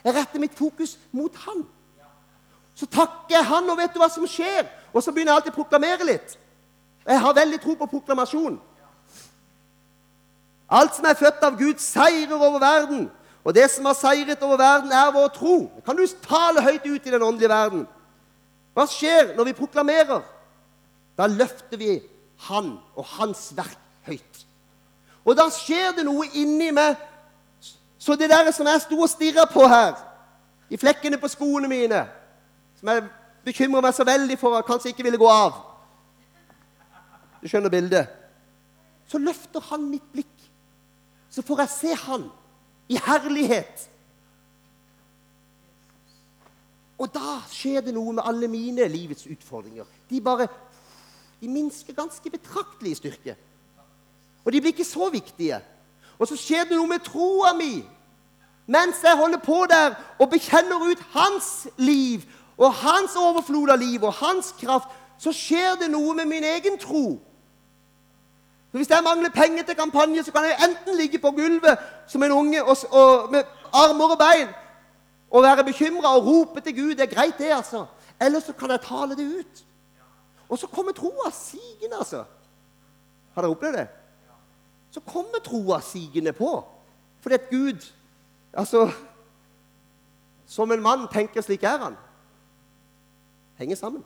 Jeg 0.05 0.15
retter 0.15 0.43
mitt 0.43 0.55
fokus 0.55 0.97
mot 1.13 1.35
Han. 1.47 1.65
Så 2.77 2.87
takker 2.87 3.39
jeg 3.39 3.45
Han, 3.49 3.71
og 3.71 3.79
vet 3.79 3.95
du 3.95 4.01
hva 4.03 4.11
som 4.13 4.27
skjer? 4.29 4.67
Og 4.93 5.03
så 5.03 5.13
begynner 5.13 5.33
jeg 5.33 5.41
alltid 5.41 5.55
å 5.55 5.61
proklamere 5.61 6.09
litt. 6.09 6.37
Jeg 7.07 7.23
har 7.23 7.37
veldig 7.37 7.61
tro 7.63 7.77
på 7.79 7.89
proklamasjon. 7.95 8.59
Alt 10.67 10.97
som 10.97 11.07
er 11.07 11.19
født 11.19 11.45
av 11.47 11.57
Gud, 11.59 11.79
seirer 11.81 12.35
over 12.35 12.59
verden. 12.59 13.07
Og 13.47 13.55
det 13.55 13.69
som 13.71 13.87
har 13.87 13.95
seiret 13.95 14.43
over 14.43 14.59
verden, 14.59 14.91
er 14.91 15.13
vår 15.15 15.29
tro. 15.35 15.57
Kan 15.87 15.97
du 15.97 16.03
tale 16.27 16.65
høyt 16.67 16.87
ut 16.87 17.07
i 17.07 17.15
den 17.15 17.23
åndelige 17.23 17.53
verden? 17.53 17.85
Hva 18.75 18.85
skjer 18.91 19.37
når 19.37 19.53
vi 19.53 19.59
proklamerer? 19.61 20.25
Da 21.17 21.31
løfter 21.31 21.79
vi 21.81 22.01
Han 22.51 22.75
og 22.99 23.07
Hans 23.17 23.53
verk. 23.57 23.86
Og 25.27 25.35
da 25.35 25.49
skjer 25.51 25.97
det 25.97 26.05
noe 26.07 26.29
inni 26.39 26.71
meg. 26.75 26.95
Så 27.99 28.15
det 28.15 28.31
der 28.31 28.53
som 28.55 28.69
jeg 28.71 28.85
sto 28.85 28.99
og 29.03 29.11
stirra 29.11 29.47
på 29.51 29.65
her, 29.67 29.97
i 30.71 30.79
flekkene 30.79 31.19
på 31.19 31.31
skoene 31.31 31.69
mine, 31.71 32.05
som 32.79 32.91
jeg 32.91 33.03
bekymrer 33.47 33.83
meg 33.83 33.95
så 33.95 34.07
veldig 34.07 34.37
for 34.39 34.59
at 34.59 34.67
kanskje 34.67 34.91
ikke 34.93 35.07
ville 35.07 35.21
gå 35.21 35.29
av 35.31 35.62
Du 37.43 37.49
skjønner 37.49 37.71
bildet? 37.71 38.09
Så 39.07 39.19
løfter 39.23 39.62
han 39.69 39.85
mitt 39.91 40.07
blikk. 40.12 40.49
Så 41.31 41.43
får 41.47 41.61
jeg 41.62 41.71
se 41.71 41.93
han 42.07 42.25
i 42.89 42.99
herlighet. 42.99 43.85
Og 46.99 47.11
da 47.12 47.37
skjer 47.53 47.85
det 47.87 47.95
noe 47.95 48.15
med 48.17 48.25
alle 48.27 48.49
mine 48.51 48.89
livets 48.89 49.29
utfordringer. 49.31 49.85
De 50.11 50.21
bare 50.25 50.49
de 51.41 51.49
minsker 51.53 51.95
ganske 51.95 52.31
betraktelig 52.31 52.95
i 52.95 52.99
styrke. 52.99 53.37
Og 54.47 54.53
de 54.53 54.61
blir 54.61 54.73
ikke 54.73 54.85
så 54.85 55.11
viktige. 55.11 55.61
Og 56.19 56.29
så 56.31 56.37
skjer 56.39 56.69
det 56.69 56.79
noe 56.79 56.89
med 56.89 57.05
troa 57.05 57.53
mi 57.59 57.85
mens 58.67 58.99
jeg 59.03 59.15
holder 59.15 59.39
på 59.39 59.61
der 59.71 59.95
og 60.19 60.31
bekjenner 60.31 60.89
ut 60.91 61.03
hans 61.15 61.69
liv 61.79 62.25
og 62.59 62.73
hans 62.75 63.15
overflod 63.15 63.71
av 63.71 63.79
liv 63.79 64.03
og 64.03 64.15
hans 64.19 64.49
kraft. 64.59 64.89
Så 65.23 65.31
skjer 65.33 65.77
det 65.79 65.87
noe 65.93 66.15
med 66.19 66.27
min 66.27 66.45
egen 66.45 66.79
tro. 66.79 67.21
Så 68.73 68.79
Hvis 68.81 68.91
jeg 68.91 69.05
mangler 69.05 69.31
penger 69.31 69.63
til 69.63 69.77
kampanje, 69.79 70.25
så 70.25 70.33
kan 70.33 70.45
jeg 70.45 70.59
enten 70.69 70.99
ligge 70.99 71.19
på 71.19 71.31
gulvet 71.31 71.79
som 72.07 72.23
en 72.23 72.33
unge 72.33 72.65
og, 72.65 72.77
og 72.91 73.31
med 73.33 73.45
armer 73.73 74.17
og 74.17 74.19
bein 74.19 74.51
og 75.31 75.43
være 75.43 75.65
bekymra 75.65 76.17
og 76.17 76.27
rope 76.27 76.61
til 76.61 76.75
Gud. 76.75 76.91
Det 76.91 77.01
er 77.01 77.15
greit, 77.15 77.39
det, 77.39 77.53
altså. 77.55 77.87
Eller 78.21 78.41
så 78.41 78.53
kan 78.53 78.71
jeg 78.71 78.81
tale 78.81 79.17
det 79.17 79.39
ut. 79.39 79.65
Og 80.49 80.59
så 80.59 80.67
kommer 80.67 80.93
troa 80.93 81.31
sigende, 81.31 81.97
altså. 81.99 82.25
Har 83.35 83.43
dere 83.43 83.51
opplevd 83.51 83.77
det? 83.77 83.89
Så 84.90 85.01
kommer 85.01 85.42
troa 85.44 85.81
sigende 85.81 86.33
på. 86.33 86.64
Fordi 87.20 87.35
at 87.35 87.51
Gud 87.51 87.92
Altså 88.57 88.90
Som 90.46 90.72
en 90.72 90.83
mann 90.83 91.09
tenker, 91.12 91.42
slik 91.42 91.62
er 91.62 91.79
han. 91.79 91.96
Henger 93.59 93.77
sammen. 93.77 94.05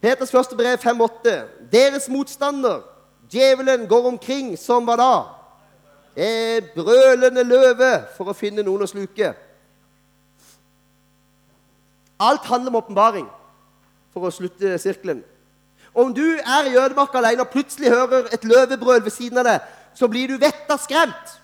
Peters 0.00 0.30
første 0.30 0.56
brev 0.56 0.78
5,8. 0.78 1.32
Deres 1.72 2.08
motstander, 2.08 2.80
djevelen, 3.32 3.88
går 3.88 4.06
omkring 4.06 4.58
som 4.58 4.86
hva 4.86 4.96
da? 4.96 5.10
En 6.16 6.70
brølende 6.76 7.42
løve 7.44 7.90
for 8.16 8.30
å 8.30 8.36
finne 8.36 8.62
noen 8.62 8.86
å 8.86 8.88
sluke. 8.88 9.34
Alt 12.20 12.48
handler 12.48 12.70
om 12.72 12.80
åpenbaring, 12.80 13.28
for 14.12 14.28
å 14.28 14.32
slutte 14.34 14.78
sirkelen. 14.78 15.24
Om 15.94 16.14
du 16.14 16.26
er 16.38 16.68
i 16.68 16.76
ødemarka 16.76 17.18
alene 17.18 17.42
og 17.42 17.48
plutselig 17.48 17.90
hører 17.90 18.28
et 18.32 18.44
løvebrøl 18.44 19.04
ved 19.04 19.10
siden 19.10 19.38
av 19.38 19.44
deg, 19.44 19.60
så 19.94 20.08
blir 20.08 20.28
du 20.28 20.38
vettet 20.38 20.80
skremt. 20.80 21.36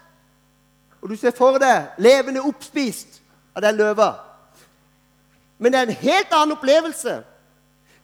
Og 1.03 1.11
du 1.11 1.17
ser 1.17 1.35
for 1.35 1.59
deg 1.59 1.99
levende 1.99 2.45
oppspist 2.47 3.21
av 3.57 3.63
den 3.63 3.77
løva. 3.77 4.13
Men 5.59 5.73
det 5.73 5.81
er 5.81 5.89
en 5.89 6.01
helt 6.03 6.33
annen 6.33 6.57
opplevelse 6.57 7.23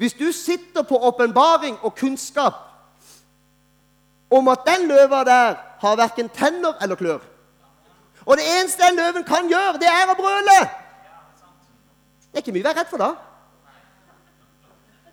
hvis 0.00 0.16
du 0.18 0.32
sitter 0.34 0.82
på 0.82 0.98
åpenbaring 0.98 1.76
og 1.82 1.94
kunnskap 1.94 2.54
om 4.30 4.48
at 4.48 4.64
den 4.66 4.88
løva 4.88 5.20
der 5.24 5.54
har 5.78 5.96
verken 5.96 6.28
tenner 6.28 6.74
eller 6.82 6.98
klør. 6.98 7.20
Og 8.26 8.36
det 8.36 8.46
eneste 8.58 8.82
den 8.82 8.96
løven 8.96 9.24
kan 9.24 9.46
gjøre, 9.50 9.78
det 9.78 9.90
er 9.90 10.10
å 10.10 10.16
brøle. 10.18 10.58
Det 12.32 12.40
er 12.40 12.42
ikke 12.42 12.54
mye 12.56 12.64
å 12.64 12.68
være 12.70 12.80
redd 12.80 12.90
for 12.90 13.02
da. 13.02 13.10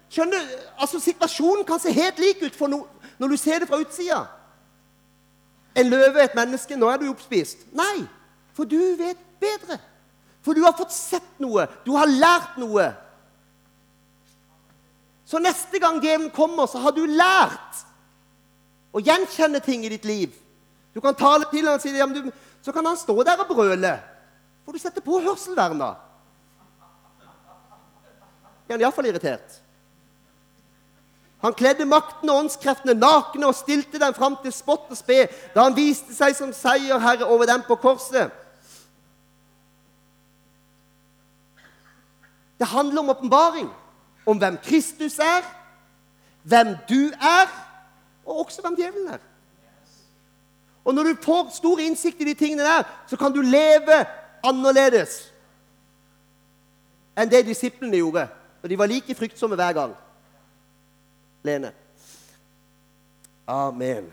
Skjønner 0.09 0.41
du? 0.41 0.55
Altså, 0.81 0.99
Situasjonen 0.99 1.65
kan 1.67 1.79
se 1.81 1.93
helt 1.93 2.19
lik 2.19 2.41
ut 2.43 2.59
no, 2.69 2.85
når 3.19 3.27
du 3.27 3.37
ser 3.37 3.59
det 3.59 3.69
fra 3.69 3.79
utsida. 3.81 4.23
En 5.75 5.89
løve 5.89 6.23
et 6.23 6.35
menneske. 6.35 6.75
Nå 6.75 6.89
er 6.89 6.97
du 6.97 7.09
oppspist. 7.11 7.67
Nei, 7.77 8.07
for 8.53 8.65
du 8.65 8.79
vet 8.97 9.19
bedre. 9.39 9.77
For 10.41 10.57
du 10.57 10.63
har 10.63 10.73
fått 10.77 10.95
sett 10.95 11.37
noe. 11.39 11.67
Du 11.85 11.93
har 11.97 12.09
lært 12.09 12.57
noe. 12.57 12.89
Så 15.29 15.37
neste 15.39 15.79
gang 15.79 15.99
djevelen 16.01 16.31
kommer, 16.33 16.65
så 16.65 16.81
har 16.81 16.95
du 16.95 17.03
lært 17.05 17.83
å 18.89 19.01
gjenkjenne 19.03 19.61
ting 19.61 19.85
i 19.85 19.91
ditt 19.93 20.07
liv. 20.09 20.33
Du 20.95 21.01
kan 21.03 21.13
tale 21.13 21.45
til 21.51 21.67
ham 21.67 21.77
og 21.77 21.83
si 21.83 21.93
ja, 21.93 22.07
du, 22.09 22.31
Så 22.65 22.73
kan 22.73 22.85
han 22.85 22.97
stå 22.97 23.13
der 23.23 23.39
og 23.39 23.47
brøle. 23.47 23.93
For 24.65 24.73
du 24.73 24.81
setter 24.81 25.05
på 25.05 25.19
hørselverna. 25.21 25.93
Er 28.67 28.73
han 28.73 28.81
iallfall 28.81 29.07
irritert? 29.09 29.61
Han 31.41 31.55
kledde 31.55 31.87
makten 31.87 32.29
og 32.29 32.43
åndskreftene 32.43 32.97
nakne 32.99 33.47
og 33.47 33.55
stilte 33.55 33.99
dem 34.01 34.13
fram 34.15 34.35
til 34.43 34.51
spott 34.51 34.89
og 34.91 34.97
spe 34.99 35.21
da 35.53 35.63
han 35.63 35.77
viste 35.77 36.15
seg 36.15 36.35
som 36.35 36.51
seierherre 36.55 37.27
over 37.27 37.47
dem 37.47 37.63
på 37.67 37.77
korset. 37.79 38.33
Det 42.59 42.67
handler 42.67 42.99
om 42.99 43.09
åpenbaring 43.09 43.69
om 44.27 44.37
hvem 44.37 44.57
Kristus 44.63 45.15
er, 45.23 45.45
hvem 46.43 46.75
du 46.89 47.07
er, 47.15 47.47
og 48.25 48.43
også 48.43 48.61
hvem 48.61 48.75
djevelen 48.75 49.07
er. 49.15 49.23
Og 50.83 50.93
når 50.95 51.03
du 51.03 51.23
får 51.23 51.49
stor 51.55 51.79
innsikt 51.79 52.21
i 52.21 52.27
de 52.27 52.33
tingene 52.33 52.67
der, 52.67 52.83
så 53.07 53.17
kan 53.17 53.31
du 53.31 53.41
leve 53.41 54.03
annerledes 54.43 55.21
enn 57.19 57.31
det 57.31 57.45
disiplene 57.47 57.99
gjorde. 57.99 58.27
Og 58.63 58.69
de 58.69 58.77
var 58.79 58.87
like 58.91 59.15
fryktsomme 59.15 59.55
hver 59.59 59.73
gang. 59.75 59.95
Lene. 61.43 61.71
Amen. 63.47 64.11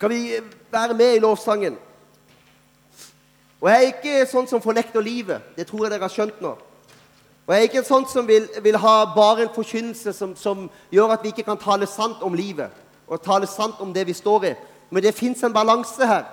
skal 0.00 0.10
vi 0.10 0.32
være 0.72 0.94
med 0.94 1.16
i 1.16 1.18
lovsangen. 1.18 1.78
Og 3.60 3.68
jeg 3.68 3.76
er 3.76 3.92
ikke 3.92 4.26
sånn 4.30 4.48
som 4.48 4.62
fornekter 4.64 5.04
livet. 5.04 5.44
Det 5.56 5.66
tror 5.68 5.84
jeg 5.84 5.92
dere 5.92 6.06
har 6.06 6.12
skjønt 6.12 6.40
nå. 6.40 6.54
Og 7.46 7.54
jeg 7.54 7.64
er 7.64 7.68
ikke 7.68 7.82
sånn 7.84 8.06
som 8.08 8.28
vil, 8.28 8.46
vil 8.62 8.76
ha 8.78 8.94
bare 9.10 9.44
en 9.44 9.54
forkynnelse 9.54 10.12
som, 10.16 10.36
som, 10.38 10.68
gjør 10.92 11.16
at 11.16 11.24
vi 11.24 11.32
ikke 11.32 11.48
kan 11.48 11.60
tale 11.60 11.88
sant 11.90 12.22
om 12.22 12.36
livet 12.36 12.70
og 13.10 13.22
tale 13.24 13.48
sant 13.50 13.80
om 13.82 13.90
det 13.90 14.04
vi 14.06 14.14
står 14.14 14.46
i. 14.46 14.52
Men 14.90 15.02
det 15.02 15.16
fins 15.18 15.42
en 15.42 15.54
balanse 15.54 16.06
her 16.06 16.28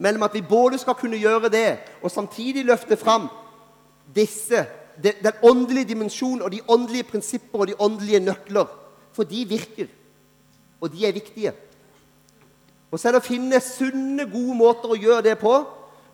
mellom 0.00 0.24
at 0.24 0.34
vi 0.34 0.42
både 0.44 0.78
skal 0.80 0.96
kunne 0.96 1.20
gjøre 1.20 1.48
det, 1.52 1.78
og 2.02 2.10
samtidig 2.12 2.64
løfte 2.64 2.96
fram 2.96 3.28
disse, 4.16 4.64
den 5.00 5.38
åndelige 5.44 5.90
dimensjonen 5.92 6.42
og 6.42 6.52
de 6.52 6.60
åndelige 6.68 7.08
prinsipper 7.12 7.62
og 7.62 7.68
de 7.68 7.78
åndelige 7.80 8.20
nøkler. 8.20 8.66
For 9.12 9.24
de 9.24 9.44
virker, 9.48 9.86
og 10.80 10.92
de 10.92 11.06
er 11.08 11.12
viktige. 11.16 11.52
Og 12.90 13.00
så 13.00 13.08
er 13.08 13.16
det 13.16 13.22
å 13.24 13.28
finne 13.28 13.60
sunne, 13.64 14.28
gode 14.28 14.56
måter 14.56 14.92
å 14.92 15.00
gjøre 15.00 15.24
det 15.24 15.38
på 15.40 15.52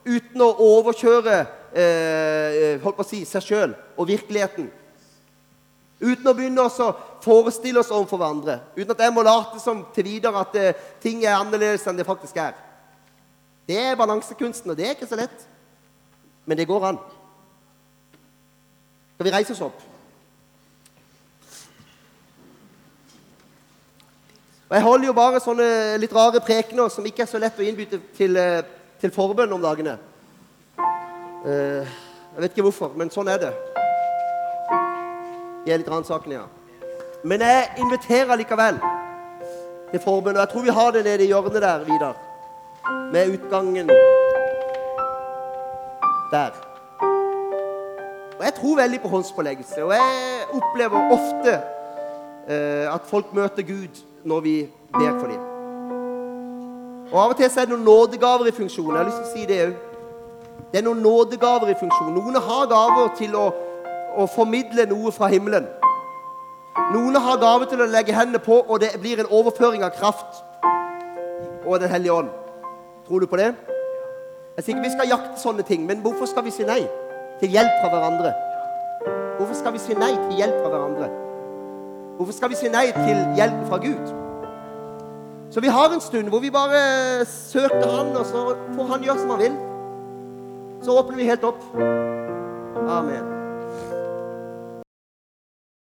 uten 0.04 0.42
å 0.42 0.50
overkjøre 0.66 1.36
eh, 1.72 2.80
holdt 2.82 2.98
på 2.98 3.04
å 3.04 3.08
si, 3.08 3.22
seg 3.28 3.44
sjøl 3.46 3.74
og 3.96 4.08
virkeligheten. 4.08 4.70
Uten 6.02 6.26
å 6.26 6.34
begynne 6.34 6.64
å 6.66 6.88
forestille 7.22 7.78
oss 7.78 7.92
overfor 7.94 8.18
hverandre. 8.18 8.58
Uten 8.74 8.90
at 8.94 9.04
jeg 9.04 9.14
må 9.14 9.22
late 9.22 9.60
som 9.62 9.84
til 9.94 10.08
videre 10.08 10.42
at 10.42 10.58
eh, 10.58 10.84
ting 11.02 11.22
er 11.22 11.38
annerledes 11.38 11.86
enn 11.86 11.98
det 11.98 12.08
faktisk 12.08 12.40
er. 12.42 12.56
Det 13.68 13.78
er 13.78 13.98
balansekunsten, 13.98 14.72
og 14.72 14.78
det 14.78 14.88
er 14.88 14.96
ikke 14.96 15.06
så 15.06 15.20
lett. 15.20 15.46
Men 16.44 16.58
det 16.58 16.66
går 16.66 16.88
an. 16.88 16.98
Skal 19.14 19.28
vi 19.28 19.34
reise 19.36 19.54
oss 19.54 19.62
opp? 19.68 19.88
Og 24.72 24.76
Jeg 24.76 24.86
holder 24.88 25.06
jo 25.06 25.12
bare 25.12 25.40
sånne 25.44 25.64
litt 26.00 26.14
rare 26.16 26.40
prekener 26.40 26.88
som 26.90 27.04
ikke 27.06 27.26
er 27.26 27.30
så 27.30 27.38
lett 27.38 27.58
å 27.60 27.64
innbytte 27.66 27.98
til, 28.16 28.36
eh, 28.40 28.64
til 29.02 29.10
forbønn 29.10 29.52
om 29.52 29.62
dagene. 29.62 29.96
Uh, 31.42 31.82
jeg 32.32 32.38
vet 32.38 32.52
ikke 32.54 32.66
hvorfor, 32.68 32.92
men 32.96 33.10
sånn 33.10 33.28
er 33.32 33.40
det. 33.42 33.52
I 35.66 35.74
litt 35.74 35.90
ransakende, 35.90 36.38
ja. 36.38 36.46
Men 37.26 37.42
jeg 37.42 37.82
inviterer 37.82 38.38
likevel 38.38 38.78
til 39.90 40.02
forbønn. 40.02 40.38
Og 40.38 40.42
jeg 40.44 40.52
tror 40.54 40.66
vi 40.66 40.76
har 40.78 40.94
det 40.94 41.04
nede 41.06 41.26
i 41.26 41.30
hjørnet 41.30 41.62
der, 41.62 41.84
Vidar. 41.86 42.16
Med 43.12 43.34
utgangen 43.34 43.90
der. 46.32 46.56
Og 48.38 48.42
jeg 48.46 48.54
tror 48.56 48.80
veldig 48.82 49.00
på 49.02 49.12
håndspåleggelse. 49.12 49.84
Og 49.84 49.94
jeg 49.94 50.50
opplever 50.58 51.14
ofte 51.18 51.58
uh, 52.48 52.94
at 52.94 53.06
folk 53.10 53.34
møter 53.34 53.66
Gud 53.66 54.04
når 54.24 54.40
vi 54.46 54.56
ber 54.94 55.18
for 55.18 55.26
dem. 55.26 55.51
Og 57.12 57.18
Av 57.20 57.30
og 57.30 57.36
til 57.36 57.50
så 57.50 57.60
er 57.60 57.68
det 57.68 57.74
noen 57.74 57.84
nådegaver 57.84 58.48
i 58.48 58.54
funksjon. 58.56 58.88
Jeg 58.88 58.98
har 58.98 59.08
lyst 59.08 59.18
til 59.20 59.26
å 59.28 59.32
si 59.34 59.46
det 59.48 59.58
òg. 59.66 59.72
Det 60.72 60.80
er 60.80 60.84
noen 60.86 61.02
nådegaver 61.04 61.68
i 61.68 61.76
funksjon. 61.76 62.14
Noen 62.16 62.38
har 62.40 62.68
gaver 62.70 63.10
til 63.18 63.34
å, 63.36 63.50
å 64.16 64.24
formidle 64.32 64.86
noe 64.88 65.12
fra 65.12 65.28
himmelen. 65.28 65.66
Noen 66.94 67.18
har 67.20 67.40
gaver 67.42 67.68
til 67.68 67.82
å 67.84 67.88
legge 67.92 68.16
hendene 68.16 68.40
på, 68.40 68.62
og 68.64 68.80
det 68.80 68.94
blir 69.02 69.20
en 69.20 69.28
overføring 69.28 69.84
av 69.84 69.92
kraft 69.98 70.40
og 71.62 71.78
Den 71.80 71.92
hellige 71.92 72.12
ånd. 72.12 72.30
Tror 73.06 73.20
du 73.20 73.26
på 73.26 73.36
det? 73.38 73.52
Jeg 74.56 74.64
sier 74.64 74.74
ikke 74.74 74.88
vi 74.88 74.94
skal 74.96 75.12
jakte 75.12 75.40
sånne 75.40 75.62
ting, 75.68 75.84
men 75.86 76.00
hvorfor 76.02 76.26
skal 76.26 76.44
vi 76.48 76.50
si 76.50 76.64
nei 76.66 76.80
til 77.40 77.52
hjelp 77.52 77.76
fra 77.84 77.92
hverandre? 77.92 78.32
Hvorfor 79.36 79.54
skal 79.60 79.76
vi 79.76 79.84
si 79.84 79.94
nei 79.94 80.10
til 80.16 80.40
hjelp 80.40 80.58
fra 80.64 80.72
hverandre? 80.72 81.12
Hvorfor 82.16 82.40
skal 82.40 82.50
vi 82.50 82.58
si 82.58 82.72
nei 82.72 82.88
til 82.96 83.22
hjelp 83.38 83.62
fra 83.68 83.78
Gud? 83.84 84.21
Så 85.52 85.60
vi 85.60 85.68
har 85.68 85.92
en 85.92 86.00
stund 86.00 86.28
hvor 86.32 86.40
vi 86.40 86.50
bare 86.50 87.26
søker 87.28 87.84
Han, 87.84 88.16
og 88.16 88.26
så 88.26 88.56
får 88.76 88.86
Han 88.94 89.04
gjøre 89.04 89.18
som 89.20 89.30
Han 89.30 89.42
vil. 89.44 89.60
Så 90.82 90.96
åpner 90.98 91.16
vi 91.20 91.28
helt 91.28 91.44
opp. 91.44 91.60
Amen. 92.88 93.41